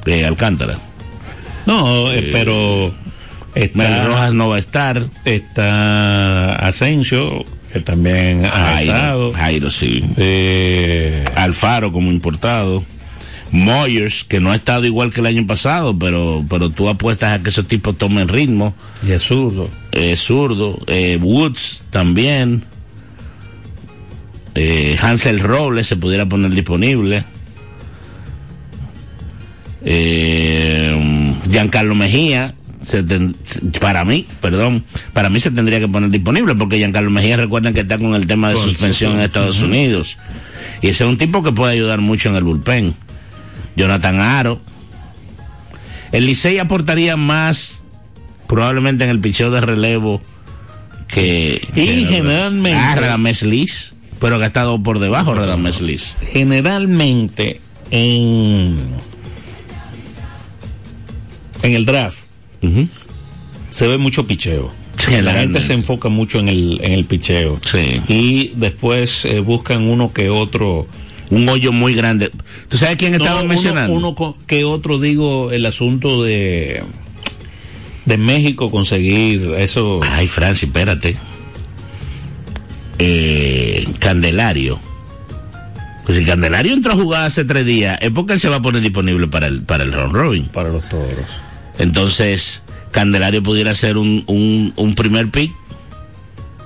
[0.06, 0.78] Eh, Alcántara.
[1.66, 2.94] no, eh, pero
[3.56, 5.06] Mel está, Rojas no va a estar.
[5.26, 9.34] está Asensio, que también ha Jairo, estado.
[9.34, 10.04] Jairo, sí.
[10.18, 12.84] Eh, Alfaro como importado.
[13.54, 17.44] Moyers, que no ha estado igual que el año pasado, pero, pero tú apuestas a
[17.44, 18.74] que esos tipos tomen ritmo.
[19.06, 19.70] y es zurdo.
[19.92, 20.80] Eh, zurdo.
[20.88, 22.64] Eh, Woods también.
[24.56, 27.26] Eh, Hansel Robles se pudiera poner disponible.
[29.84, 33.36] Eh, Giancarlo Mejía, se ten-
[33.80, 37.82] para mí, perdón, para mí se tendría que poner disponible porque Giancarlo Mejía recuerden que
[37.82, 39.20] está con el tema de suspensión en.
[39.22, 39.62] Estados.
[39.62, 40.18] Unidos.
[40.82, 42.96] Y ese es un tipo que puede ayudar mucho en el bullpen.
[43.76, 44.60] Jonathan Aro.
[46.12, 47.82] El Licey aportaría más
[48.48, 50.22] probablemente en el picheo de relevo
[51.08, 51.62] que...
[51.74, 56.16] Y que- generalmente- Ah, Liz, pero que ha estado por debajo Radamés Liz.
[56.34, 57.62] Generalmente
[57.92, 58.78] en
[61.64, 62.26] en el draft
[63.70, 64.72] se ve mucho picheo.
[65.22, 67.60] la gente se enfoca mucho en el, en el picheo.
[68.08, 70.88] Y después eh, buscan uno que otro.
[71.30, 72.30] Un hoyo muy grande.
[72.68, 73.94] ¿Tú sabes quién estaba mencionando?
[73.94, 76.84] Uno, que otro, digo, el asunto de
[78.06, 80.02] de México conseguir eso.
[80.04, 81.18] Ay, Francis, espérate.
[83.00, 84.80] Eh, Candelario.
[86.06, 88.62] Pues si Candelario entró a jugar hace tres días, es porque él se va a
[88.62, 90.46] poner disponible para el, para el round robin.
[90.48, 91.26] Para los toros.
[91.82, 92.62] Entonces,
[92.92, 95.52] Candelario pudiera ser un, un, un primer pick.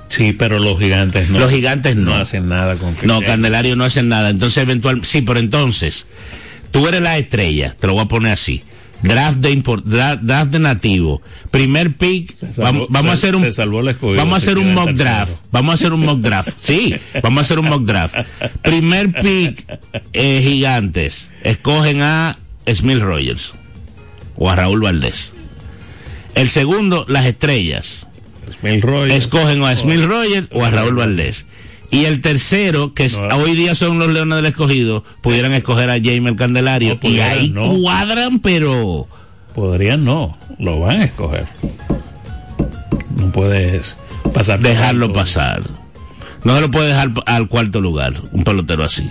[0.09, 1.39] Sí, pero los gigantes no.
[1.39, 2.13] Los gigantes no.
[2.13, 3.22] hacen nada con No.
[3.22, 4.30] Candelario no hace nada.
[4.30, 6.07] Entonces, eventual, sí, pero entonces,
[6.72, 8.61] tú eres la estrella, te lo voy a poner así.
[9.03, 11.22] Draft de import, draft, draft de nativo.
[11.49, 13.47] Primer pick, salvó- vamos, vamos a hacer un
[14.18, 15.34] vamos a hacer un mock draft.
[15.51, 16.49] Vamos a hacer un mock draft.
[16.59, 16.93] Sí,
[17.24, 18.16] vamos a hacer un mock draft.
[18.63, 19.63] Primer pick
[20.11, 21.30] eh, gigantes.
[21.43, 22.38] Escogen a
[22.68, 23.53] Smith Rogers
[24.38, 25.33] o a Raúl Valdés.
[26.36, 28.07] El segundo, las estrellas.
[29.09, 31.45] Escogen o a Smith Rogers o a Raúl Valdés.
[31.91, 36.36] Y el tercero, que hoy día son los Leones del Escogido, pudieran escoger a Jamer
[36.36, 36.99] Candelario.
[37.01, 39.07] y ahí cuadran, pero...
[39.53, 41.45] Podrían no, lo van a escoger.
[43.15, 43.95] No puedes
[44.33, 44.59] pasar.
[44.59, 45.63] Dejarlo pasar.
[46.43, 49.07] No se lo puede dejar al cuarto lugar, un pelotero así.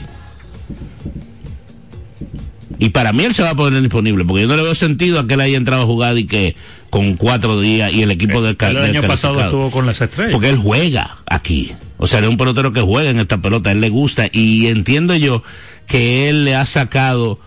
[2.85, 5.19] Y para mí él se va a poner disponible, porque yo no le veo sentido
[5.19, 6.55] a que él haya entrado a jugar y que
[6.91, 10.33] con cuatro días y el equipo del El año pasado estuvo con las estrellas.
[10.33, 11.73] Porque él juega aquí.
[11.97, 14.67] O sea, es un pelotero que juega en esta pelota, a él le gusta y
[14.67, 15.43] entiendo yo
[15.87, 17.39] que él le ha sacado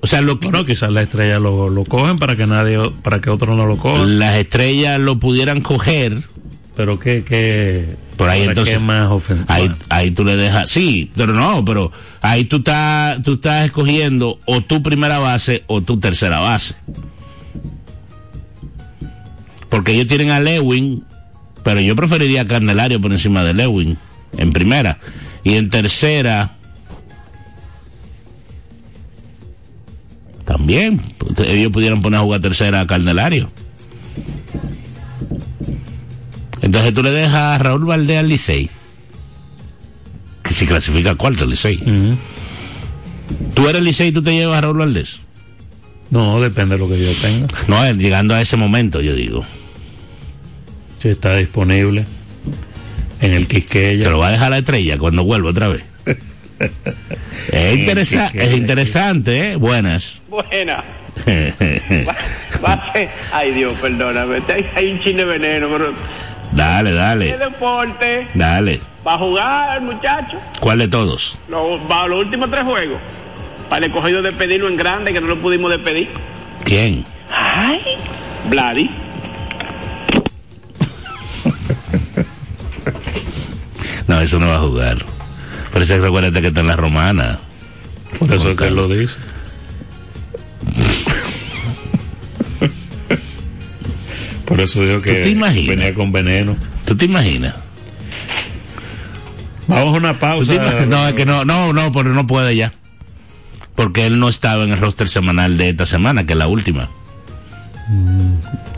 [0.00, 3.20] o sea, lo que Bueno, quizás la estrella lo, lo cogen para que nadie, para
[3.20, 4.04] que otro no lo coja.
[4.04, 6.22] las estrellas lo pudieran coger,
[6.78, 9.10] Pero que, que por ahí ¿para entonces más
[9.48, 14.38] ahí, ahí tú le dejas, sí, pero no, pero ahí tú estás, tú estás escogiendo
[14.44, 16.76] o tu primera base o tu tercera base.
[19.68, 21.02] Porque ellos tienen a Lewin,
[21.64, 23.98] pero yo preferiría a Candelario por encima de Lewin,
[24.36, 25.00] en primera.
[25.42, 26.52] Y en tercera,
[30.44, 31.02] también,
[31.44, 33.50] ellos pudieran poner a jugar tercera a Candelario.
[36.62, 38.68] Entonces tú le dejas a Raúl Valdés al Licey,
[40.42, 41.78] que si clasifica cuarto el Licey.
[43.54, 45.20] ¿Tú eres Licey y tú te llevas a Raúl Valdés?
[46.10, 47.46] No, depende de lo que yo tenga.
[47.68, 49.44] No, eh, llegando a ese momento, yo digo.
[51.00, 52.06] Si está disponible
[53.20, 54.04] en el Quisqueya.
[54.04, 55.84] Se lo va a dejar la estrella cuando vuelva otra vez.
[57.52, 59.56] es, interesa- es interesante, ¿eh?
[59.56, 60.22] Buenas.
[60.28, 60.82] Buena.
[62.64, 64.38] Va a ser- Ay, Dios, perdóname.
[64.48, 65.94] Hay, hay un chin de veneno, pero.
[66.52, 68.28] Dale, ¿Qué dale, deporte?
[68.34, 68.80] dale.
[69.06, 70.40] Va a jugar el muchacho.
[70.60, 71.38] ¿Cuál de todos?
[71.48, 72.98] Los, va, los últimos tres juegos.
[73.68, 76.10] Para el cogido despedirlo en grande, que no lo pudimos despedir.
[76.64, 77.04] ¿Quién?
[77.30, 77.80] Ay.
[78.48, 78.90] Vladi.
[84.06, 84.96] No, eso no va a jugar.
[85.72, 87.38] Pero ese recuérdate que está en la romana.
[88.18, 89.18] Por eso es que él lo dice.
[94.48, 95.76] Por eso digo que ¿Tú te imaginas?
[95.76, 96.56] venía con veneno.
[96.86, 97.54] ¿Tú te imaginas?
[99.66, 100.86] Vamos a una ¿Tú pausa.
[100.86, 102.72] No, es que no, no, no, pero no puede ya.
[103.74, 106.88] Porque él no estaba en el roster semanal de esta semana, que es la última.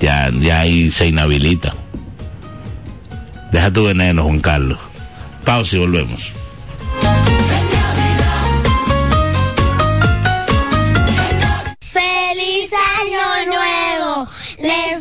[0.00, 1.74] Ya, ya ahí se inhabilita.
[3.52, 4.78] Deja tu veneno, Juan Carlos.
[5.44, 6.34] Pausa y volvemos.
[11.80, 14.28] ¡Feliz Año Nuevo!
[14.58, 15.00] Les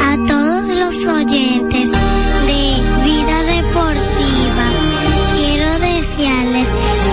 [0.00, 4.70] a todos los oyentes de Vida Deportiva.
[5.34, 6.68] Quiero desearles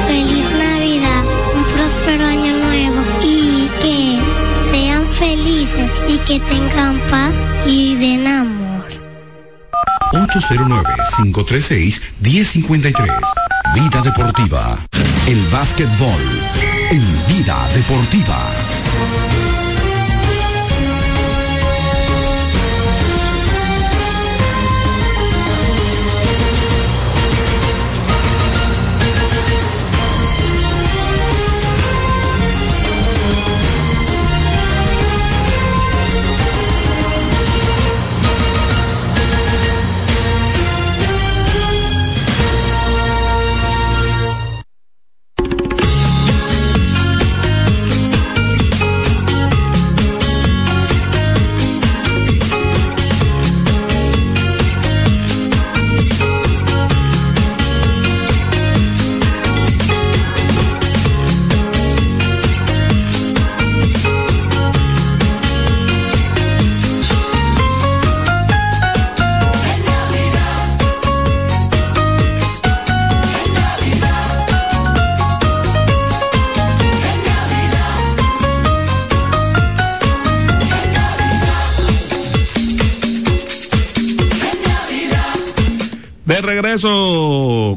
[0.07, 1.23] feliz Navidad,
[1.55, 4.19] un próspero año nuevo y que
[4.71, 7.33] sean felices y que tengan paz
[7.65, 8.85] y den amor.
[10.13, 13.09] 809-536-1053.
[13.73, 14.77] Vida Deportiva.
[15.27, 16.21] El básquetbol
[16.91, 18.37] en Vida Deportiva.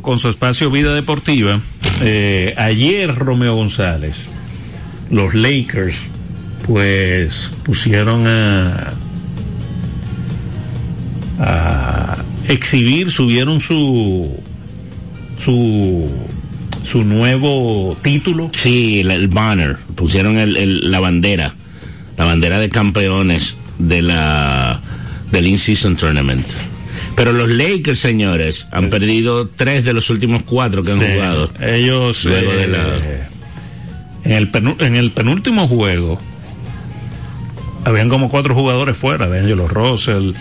[0.08, 1.60] Con su espacio Vida Deportiva.
[2.00, 4.16] Eh, ayer Romeo González,
[5.10, 5.96] los Lakers,
[6.66, 8.94] pues pusieron a,
[11.38, 12.16] a
[12.48, 14.34] exhibir, subieron su
[15.44, 16.10] su
[16.86, 18.48] su nuevo título.
[18.54, 21.54] Sí, el, banner, pusieron el, el- la bandera,
[22.16, 24.80] la bandera de campeones de la
[25.30, 26.46] del In-Season Tournament.
[27.18, 31.50] Pero los Lakers, señores, han perdido tres de los últimos cuatro que han Sí, jugado.
[31.60, 32.98] Ellos Luego de eh, la-
[34.24, 36.18] en, el penu- en el penúltimo juego
[37.84, 40.32] habían como cuatro jugadores fuera, de Angelo Russell,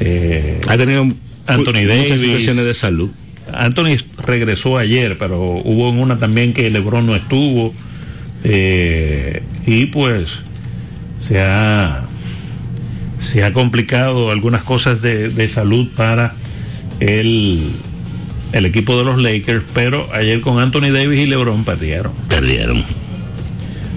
[0.00, 1.02] eh, ha tenido
[1.46, 3.10] Anthony muchas Davis, situaciones de salud.
[3.52, 7.74] Anthony regresó ayer, pero hubo en una también que LeBron no estuvo
[8.44, 10.30] eh, y pues
[11.18, 12.04] se ha
[13.18, 16.34] se ha complicado algunas cosas de, de salud para
[17.00, 17.72] el,
[18.52, 22.12] el equipo de los Lakers, pero ayer con Anthony Davis y LeBron perdieron.
[22.28, 22.84] Perdieron.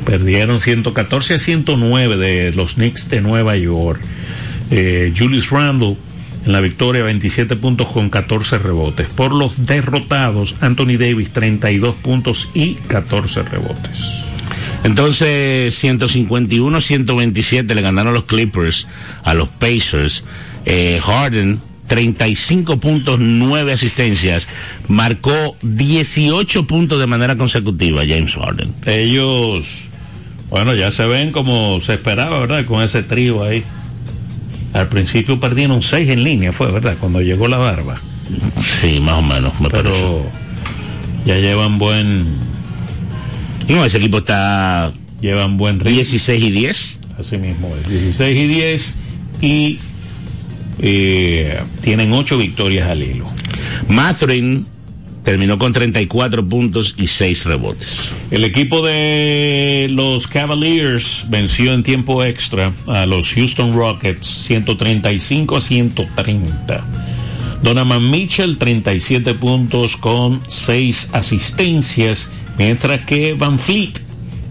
[0.05, 4.01] Perdieron 114 a 109 de los Knicks de Nueva York.
[4.71, 5.97] Eh, Julius Randle
[6.45, 9.07] en la victoria 27 puntos con 14 rebotes.
[9.09, 14.30] Por los derrotados, Anthony Davis 32 puntos y 14 rebotes.
[14.83, 18.87] Entonces, 151-127 le ganaron los Clippers
[19.23, 20.23] a los Pacers.
[20.65, 24.47] Eh, Harden, 35 puntos, 9 asistencias.
[24.87, 28.73] Marcó 18 puntos de manera consecutiva, James Harden.
[28.85, 29.83] Ellos,
[30.49, 32.65] bueno, ya se ven como se esperaba, ¿verdad?
[32.65, 33.63] Con ese trío ahí.
[34.73, 36.95] Al principio perdieron 6 en línea, fue, ¿verdad?
[36.99, 37.99] Cuando llegó la barba.
[38.79, 40.23] Sí, más o menos, me Pero parece.
[41.25, 42.25] ya llevan buen.
[43.71, 44.91] No, ese equipo está.
[45.21, 45.95] Llevan buen ritmo.
[45.95, 46.99] 16 y 10.
[47.17, 47.87] Así mismo es.
[47.87, 48.95] 16 y 10.
[49.41, 49.79] Y
[50.79, 53.25] eh, tienen 8 victorias al hilo.
[53.87, 54.65] Mathurin
[55.23, 58.11] terminó con 34 puntos y 6 rebotes.
[58.31, 65.61] El equipo de los Cavaliers venció en tiempo extra a los Houston Rockets 135 a
[65.61, 66.83] 130.
[67.63, 73.93] Donovan Mitchell 37 puntos con 6 asistencias, mientras que Van Fleet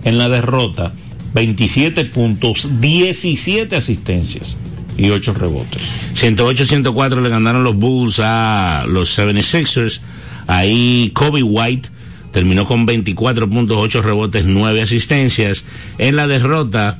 [0.05, 0.93] en la derrota
[1.35, 4.57] 27 puntos, 17 asistencias
[4.97, 5.83] y 8 rebotes.
[6.15, 10.01] 108-104 le ganaron los Bulls a los 76ers.
[10.47, 11.89] Ahí Kobe White
[12.33, 15.65] terminó con 24 puntos, 8 rebotes, 9 asistencias.
[15.99, 16.99] En la derrota,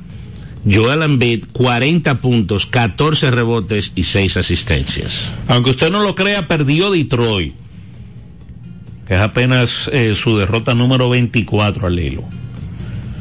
[0.69, 5.31] Joel Embiid 40 puntos, 14 rebotes y 6 asistencias.
[5.47, 7.55] Aunque usted no lo crea, perdió Detroit,
[9.11, 12.23] es apenas eh, su derrota número 24 al hilo.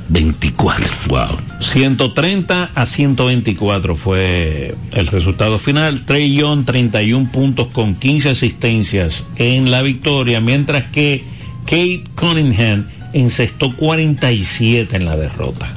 [0.08, 1.38] 24, wow.
[1.60, 6.04] 130 a 124 fue el resultado final.
[6.04, 11.24] Trey Young 31 puntos con 15 asistencias en la victoria, mientras que
[11.64, 15.74] Kate Cunningham encestó 47 en la derrota.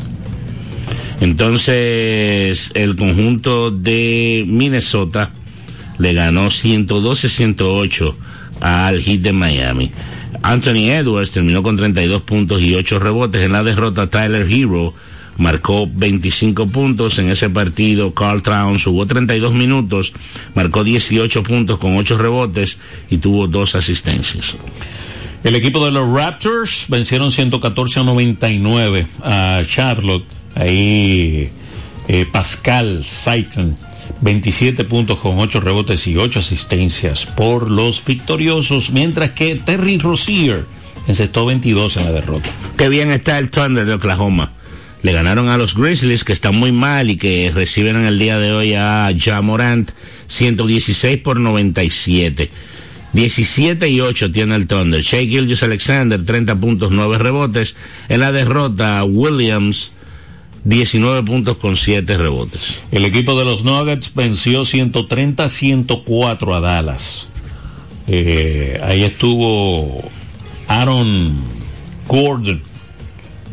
[1.22, 5.32] Entonces, el conjunto de Minnesota
[5.97, 8.16] le ganó 112-108
[8.61, 9.91] al Heat de Miami.
[10.41, 13.41] Anthony Edwards terminó con 32 puntos y 8 rebotes.
[13.41, 14.93] En la derrota, Tyler Hero
[15.38, 18.14] marcó 25 puntos en ese partido.
[18.14, 20.14] Carl Towns jugó 32 minutos,
[20.55, 24.55] marcó 18 puntos con 8 rebotes y tuvo dos asistencias.
[25.43, 30.26] El equipo de los Raptors vencieron 114 a 99 a Charlotte.
[30.56, 31.49] Ahí
[32.08, 33.78] eh, Pascal Saiton
[34.22, 40.66] 27 puntos con 8 rebotes y 8 asistencias por los victoriosos, mientras que Terry Rozier
[41.08, 42.49] encestó 22 en la derrota.
[42.78, 44.51] Qué bien está el Thunder de Oklahoma.
[45.01, 48.39] Le ganaron a los Grizzlies, que están muy mal y que reciben en el día
[48.39, 49.91] de hoy a Ja Morant,
[50.28, 52.49] 116 por 97.
[53.12, 55.01] 17 y 8 tiene el Thunder.
[55.01, 57.76] Shea Gilgis Alexander, 30 puntos, 9 rebotes.
[58.08, 59.91] En la derrota, Williams,
[60.66, 62.82] 19 puntos con 7 rebotes.
[62.91, 67.28] El equipo de los Nuggets venció 130-104 a Dallas.
[68.07, 70.09] Eh, ahí estuvo
[70.68, 71.36] Aaron
[72.07, 72.61] Gordon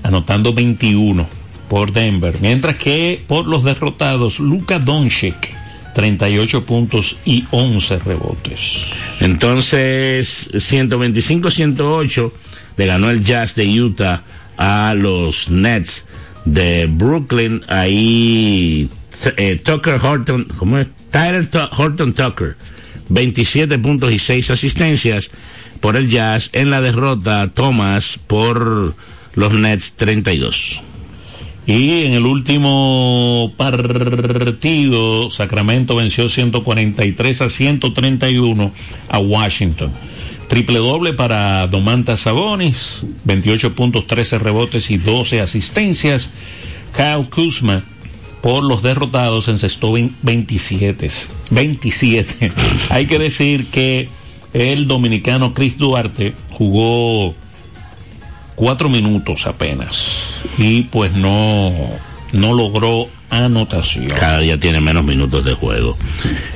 [0.02, 1.26] anotando 21
[1.68, 5.60] por Denver, mientras que por los derrotados Luka Doncic
[5.94, 8.86] 38 puntos y 11 rebotes.
[9.20, 12.32] Entonces, 125-108
[12.76, 14.22] le ganó el Jazz de Utah
[14.56, 16.06] a los Nets
[16.44, 17.62] de Brooklyn.
[17.68, 18.88] Ahí
[19.36, 20.88] eh, Tucker Horton, ¿cómo es?
[21.10, 22.56] Tyler Horton Tucker,
[23.08, 25.30] 27 puntos y 6 asistencias
[25.80, 26.50] por el Jazz.
[26.52, 28.94] En la derrota, Thomas por
[29.34, 30.82] los Nets 32.
[31.66, 38.72] Y en el último partido, Sacramento venció 143 a 131
[39.08, 39.92] a Washington.
[40.50, 46.30] Triple doble para Domantas Sabonis, 28 puntos, 13 rebotes y 12 asistencias.
[46.92, 47.84] Kyle Kuzma
[48.40, 51.08] por los derrotados encestó 27.
[51.52, 52.52] 27.
[52.90, 54.08] Hay que decir que
[54.52, 57.32] el dominicano Chris Duarte jugó
[58.56, 61.72] cuatro minutos apenas y pues no
[62.32, 64.08] no logró anotación.
[64.08, 65.96] Cada día tiene menos minutos de juego.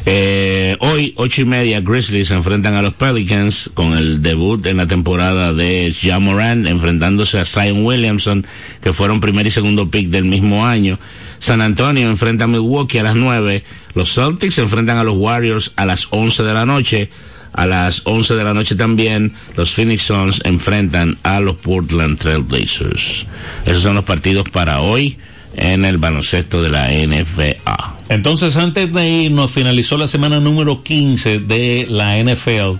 [0.06, 4.76] Eh, hoy, ocho y media, Grizzlies se enfrentan a los Pelicans con el debut en
[4.76, 8.46] la temporada de Ja Morant, enfrentándose a Zion Williamson,
[8.82, 10.98] que fueron primer y segundo pick del mismo año.
[11.38, 13.64] San Antonio enfrenta a Milwaukee a las nueve.
[13.94, 17.10] Los Celtics enfrentan a los Warriors a las once de la noche.
[17.52, 22.42] A las 11 de la noche también, los Phoenix Suns enfrentan a los Portland Trail
[22.42, 23.26] Blazers.
[23.64, 25.16] Esos son los partidos para hoy
[25.57, 27.94] en el baloncesto de la NFA.
[28.09, 32.78] Entonces, antes de irnos, finalizó la semana número 15 de la NFL.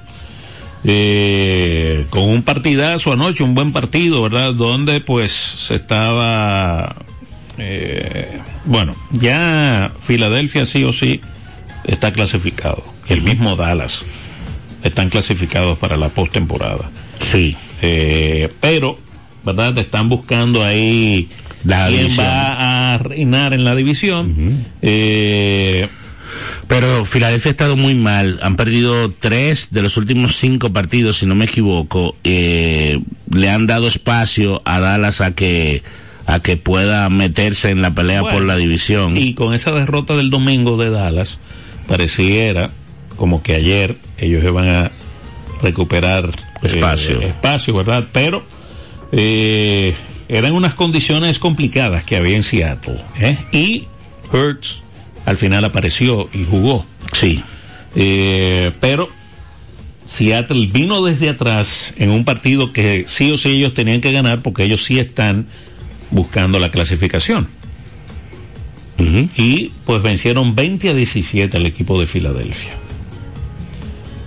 [0.85, 4.53] eh, con un partidazo anoche, un buen partido, ¿verdad?
[4.55, 6.95] Donde pues se estaba...
[7.59, 11.20] eh, bueno, ya Filadelfia sí o sí
[11.85, 12.85] está clasificado.
[13.09, 14.03] El mismo Dallas
[14.83, 16.91] están clasificados para la postemporada.
[17.18, 17.57] Sí.
[17.81, 18.99] Eh, pero,
[19.45, 19.77] ¿verdad?
[19.79, 21.29] Están buscando ahí
[21.65, 22.27] La quién división.
[22.27, 24.35] va a reinar en la división.
[24.83, 25.89] Eh,
[26.69, 28.39] Pero Filadelfia ha estado muy mal.
[28.43, 32.17] Han perdido tres de los últimos cinco partidos, si no me equivoco.
[32.25, 33.01] Eh,
[33.31, 35.83] le han dado espacio a Dallas a que
[36.27, 39.15] a que pueda meterse en la pelea Bueno, por la división.
[39.17, 41.39] Y con esa derrota del domingo de Dallas,
[41.87, 42.71] pareciera
[43.17, 44.91] como que ayer ellos iban a
[45.62, 46.31] recuperar eh,
[46.62, 47.21] Espacio.
[47.21, 48.05] espacio, ¿verdad?
[48.12, 48.43] Pero
[49.12, 49.95] eh,
[50.29, 53.03] eran unas condiciones complicadas que había en Seattle.
[53.18, 53.39] ¿eh?
[53.53, 53.87] Y
[54.33, 54.79] Hurts
[55.25, 56.87] al final apareció y jugó.
[57.12, 57.43] Sí.
[57.97, 59.09] Eh, pero
[60.05, 64.43] Seattle vino desde atrás en un partido que sí o sí ellos tenían que ganar
[64.43, 65.47] porque ellos sí están
[66.11, 67.49] buscando la clasificación.
[69.37, 72.72] Y pues vencieron 20 a 17 al equipo de Filadelfia.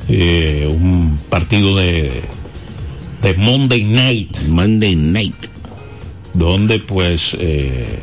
[0.09, 2.21] Eh, un partido de,
[3.21, 4.37] de Monday Night.
[4.47, 5.35] Monday Night.
[6.37, 7.35] Donde pues...
[7.39, 7.99] eh,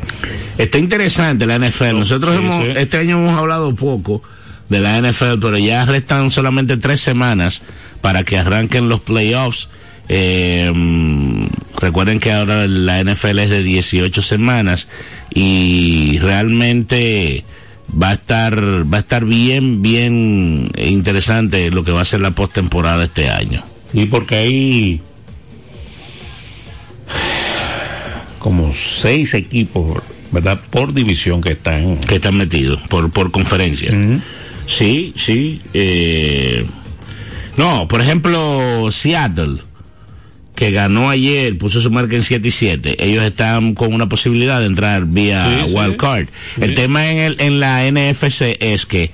[0.57, 1.99] Está interesante la NFL.
[1.99, 2.71] Nosotros sí, hemos, sí.
[2.75, 4.21] este año hemos hablado poco
[4.69, 7.61] de la NFL, pero ya restan solamente tres semanas
[8.01, 9.69] para que arranquen los playoffs.
[10.07, 10.71] Eh,
[11.77, 14.87] recuerden que ahora la NFL es de 18 semanas
[15.33, 17.43] y realmente
[18.01, 18.55] va a estar
[18.91, 23.63] va a estar bien bien interesante lo que va a ser la postemporada este año.
[23.91, 25.01] Sí, porque hay
[28.45, 30.59] como seis equipos, ¿verdad?
[30.69, 31.97] Por división que están...
[31.97, 33.91] Que están metidos por, por conferencia.
[34.67, 35.63] Sí, sí.
[35.73, 36.63] eh,
[37.57, 39.57] no, por ejemplo, Seattle,
[40.55, 43.03] que ganó ayer, puso su marca en 7 y 7.
[43.03, 46.27] Ellos están con una posibilidad de entrar vía Sí, wild card.
[46.61, 46.75] El Sí.
[46.75, 49.09] tema en, el, en la NFC es que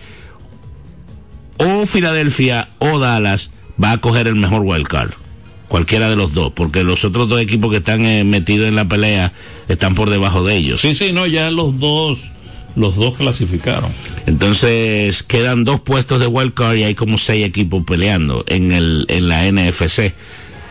[1.55, 3.51] o Filadelfia o Dallas
[3.81, 5.11] va a coger el mejor wild card.
[5.71, 8.89] Cualquiera de los dos, porque los otros dos equipos que están eh, metidos en la
[8.89, 9.31] pelea
[9.69, 10.81] están por debajo de ellos.
[10.81, 12.29] Sí, sí, no, ya los dos,
[12.75, 13.89] los dos clasificaron.
[14.25, 19.05] Entonces quedan dos puestos de wild card y hay como seis equipos peleando en el
[19.07, 20.13] en la NFC.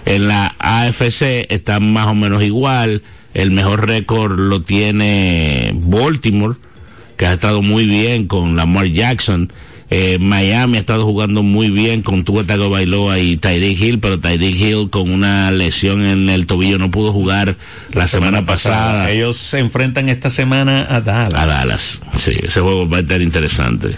[0.05, 3.01] En la AFC están más o menos igual.
[3.33, 6.57] El mejor récord lo tiene Baltimore,
[7.17, 9.51] que ha estado muy bien con Lamar Jackson.
[9.93, 14.55] Eh, Miami ha estado jugando muy bien con Tua Tagovailoa y Tyreek Hill, pero Tyreek
[14.55, 17.57] Hill con una lesión en el tobillo no pudo jugar
[17.93, 19.11] la, semana, pasada.
[19.11, 21.35] Ellos se enfrentan esta semana a Dallas.
[21.35, 23.97] A Dallas, sí, ese juego va a estar interesante.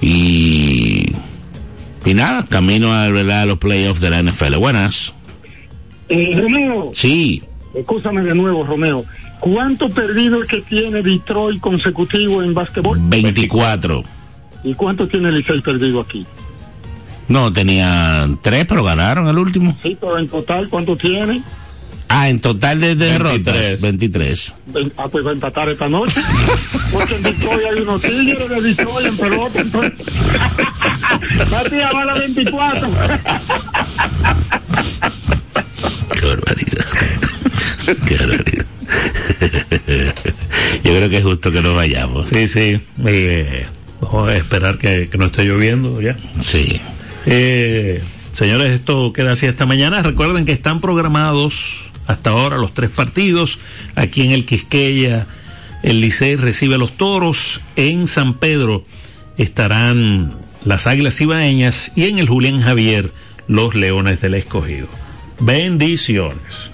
[0.00, 1.12] Y,
[2.04, 3.42] y nada, camino a, ¿verdad?
[3.42, 4.56] a los playoffs de la NFL.
[4.56, 5.14] Buenas.
[6.08, 6.90] Eh, Romeo.
[6.92, 7.40] Sí.
[7.72, 9.04] Escúchame de nuevo, Romeo.
[9.38, 12.98] ¿Cuánto perdido es que tiene Detroit consecutivo en básquetbol?
[13.00, 14.04] 24.
[14.64, 16.26] ¿Y cuánto tiene el Licey perdido aquí?
[17.28, 19.76] No, tenía tres, pero ganaron el último.
[19.82, 21.42] Sí, pero en total, ¿cuánto tiene?
[22.08, 24.54] Ah, en total de derrotas, 23.
[24.66, 26.20] Ven- Ah, pues va a empatar esta noche.
[26.92, 29.60] Porque en Detroit hay unos tigres de Detroit en pelota.
[29.60, 29.92] Entonces...
[31.50, 32.88] Matías va a la 24.
[36.12, 36.86] Qué barbaridad.
[38.06, 38.66] Qué barbaridad.
[40.84, 42.28] Yo creo que es justo que nos vayamos.
[42.28, 42.80] Sí, sí.
[43.06, 43.66] Eh,
[44.12, 46.16] vamos a esperar que, que no esté lloviendo ya.
[46.40, 46.80] Sí.
[47.26, 48.02] Eh,
[48.32, 50.02] señores, esto queda así esta mañana.
[50.02, 53.58] Recuerden que están programados hasta ahora los tres partidos.
[53.94, 55.26] Aquí en el Quisqueya,
[55.82, 57.60] el Licey recibe a los toros.
[57.76, 58.84] En San Pedro
[59.36, 60.34] estarán
[60.64, 63.12] las Águilas Ibaeñas y en el Julián Javier,
[63.48, 64.88] los Leones del Escogido.
[65.40, 66.73] Bendiciones.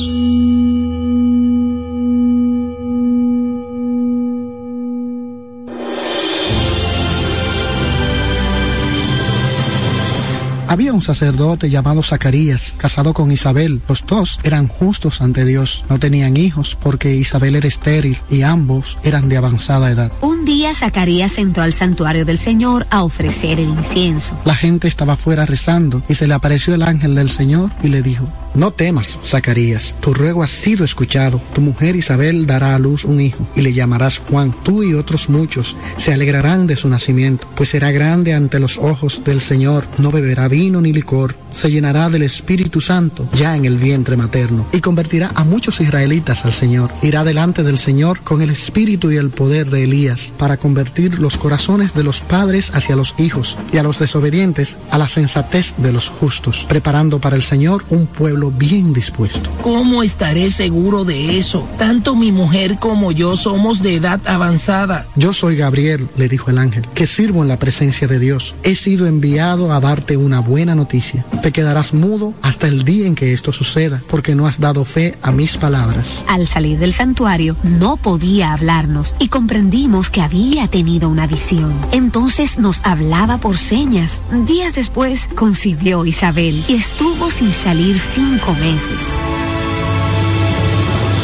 [10.71, 13.81] Había un sacerdote llamado Zacarías, casado con Isabel.
[13.89, 15.83] Los dos eran justos ante Dios.
[15.89, 20.13] No tenían hijos porque Isabel era estéril y ambos eran de avanzada edad.
[20.21, 24.39] Un día Zacarías entró al santuario del Señor a ofrecer el incienso.
[24.45, 28.01] La gente estaba fuera rezando y se le apareció el ángel del Señor y le
[28.01, 31.41] dijo, no temas, Zacarías, tu ruego ha sido escuchado.
[31.53, 34.53] Tu mujer Isabel dará a luz un hijo y le llamarás Juan.
[34.63, 39.23] Tú y otros muchos se alegrarán de su nacimiento, pues será grande ante los ojos
[39.23, 39.87] del Señor.
[39.97, 41.35] No beberá vino ni licor.
[41.55, 46.45] Se llenará del Espíritu Santo ya en el vientre materno y convertirá a muchos israelitas
[46.45, 46.91] al Señor.
[47.01, 51.37] Irá delante del Señor con el espíritu y el poder de Elías para convertir los
[51.37, 55.91] corazones de los padres hacia los hijos y a los desobedientes a la sensatez de
[55.91, 59.49] los justos, preparando para el Señor un pueblo bien dispuesto.
[59.61, 61.67] ¿Cómo estaré seguro de eso?
[61.77, 65.05] Tanto mi mujer como yo somos de edad avanzada.
[65.15, 68.55] Yo soy Gabriel, le dijo el ángel, que sirvo en la presencia de Dios.
[68.63, 71.25] He sido enviado a darte una buena noticia.
[71.43, 75.17] Te quedarás mudo hasta el día en que esto suceda, porque no has dado fe
[75.21, 76.23] a mis palabras.
[76.27, 81.73] Al salir del santuario no podía hablarnos y comprendimos que había tenido una visión.
[81.91, 84.21] Entonces nos hablaba por señas.
[84.45, 87.99] Días después concibió Isabel y estuvo sin salir
[88.31, 89.09] meses.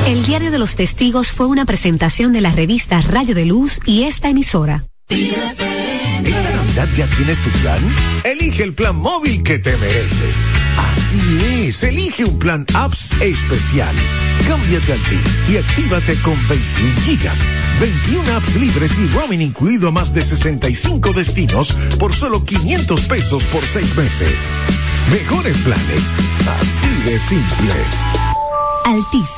[0.08, 4.04] El Diario de los Testigos fue una presentación de la revista Rayo de Luz y
[4.04, 4.84] esta emisora.
[5.08, 5.54] ¿Esta
[6.52, 7.96] Navidad ya tienes tu plan?
[8.26, 10.36] Elige el plan móvil que te mereces.
[10.78, 13.96] Así es, elige un plan apps especial.
[14.46, 17.48] Cámbiate a Altis y actívate con 21 gigas,
[17.80, 23.46] 21 apps libres y roaming incluido a más de 65 destinos por solo 500 pesos
[23.46, 24.50] por 6 meses.
[25.12, 26.16] Mejores planes,
[26.60, 27.74] así de simple.
[28.84, 29.30] Altis.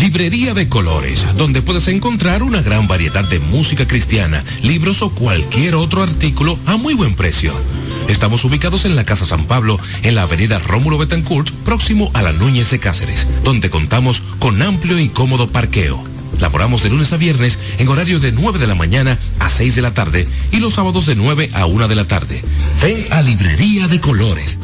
[0.00, 5.74] Librería de Colores, donde puedes encontrar una gran variedad de música cristiana, libros o cualquier
[5.74, 7.52] otro artículo a muy buen precio.
[8.08, 12.32] Estamos ubicados en la Casa San Pablo, en la avenida Rómulo Betancourt, próximo a la
[12.32, 16.13] Núñez de Cáceres, donde contamos con amplio y cómodo parqueo.
[16.40, 19.82] Laboramos de lunes a viernes en horario de 9 de la mañana a 6 de
[19.82, 22.42] la tarde y los sábados de 9 a 1 de la tarde.
[22.82, 24.58] Ven a Librería de Colores.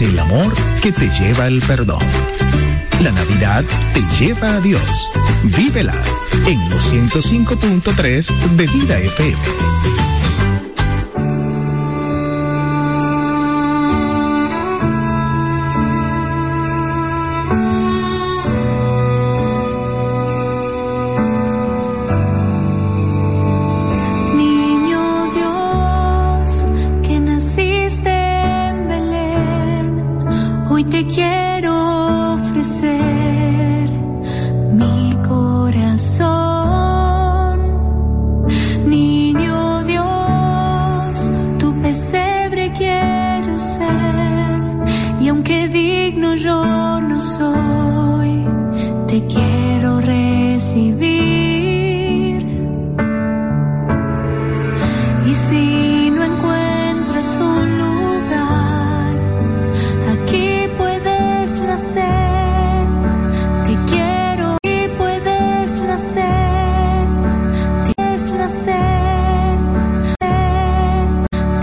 [0.00, 2.02] el amor que te lleva el perdón.
[3.02, 5.10] La Navidad te lleva a Dios.
[5.42, 5.94] Vívela
[6.46, 8.26] en los 105.3
[8.56, 9.38] de Vida FM.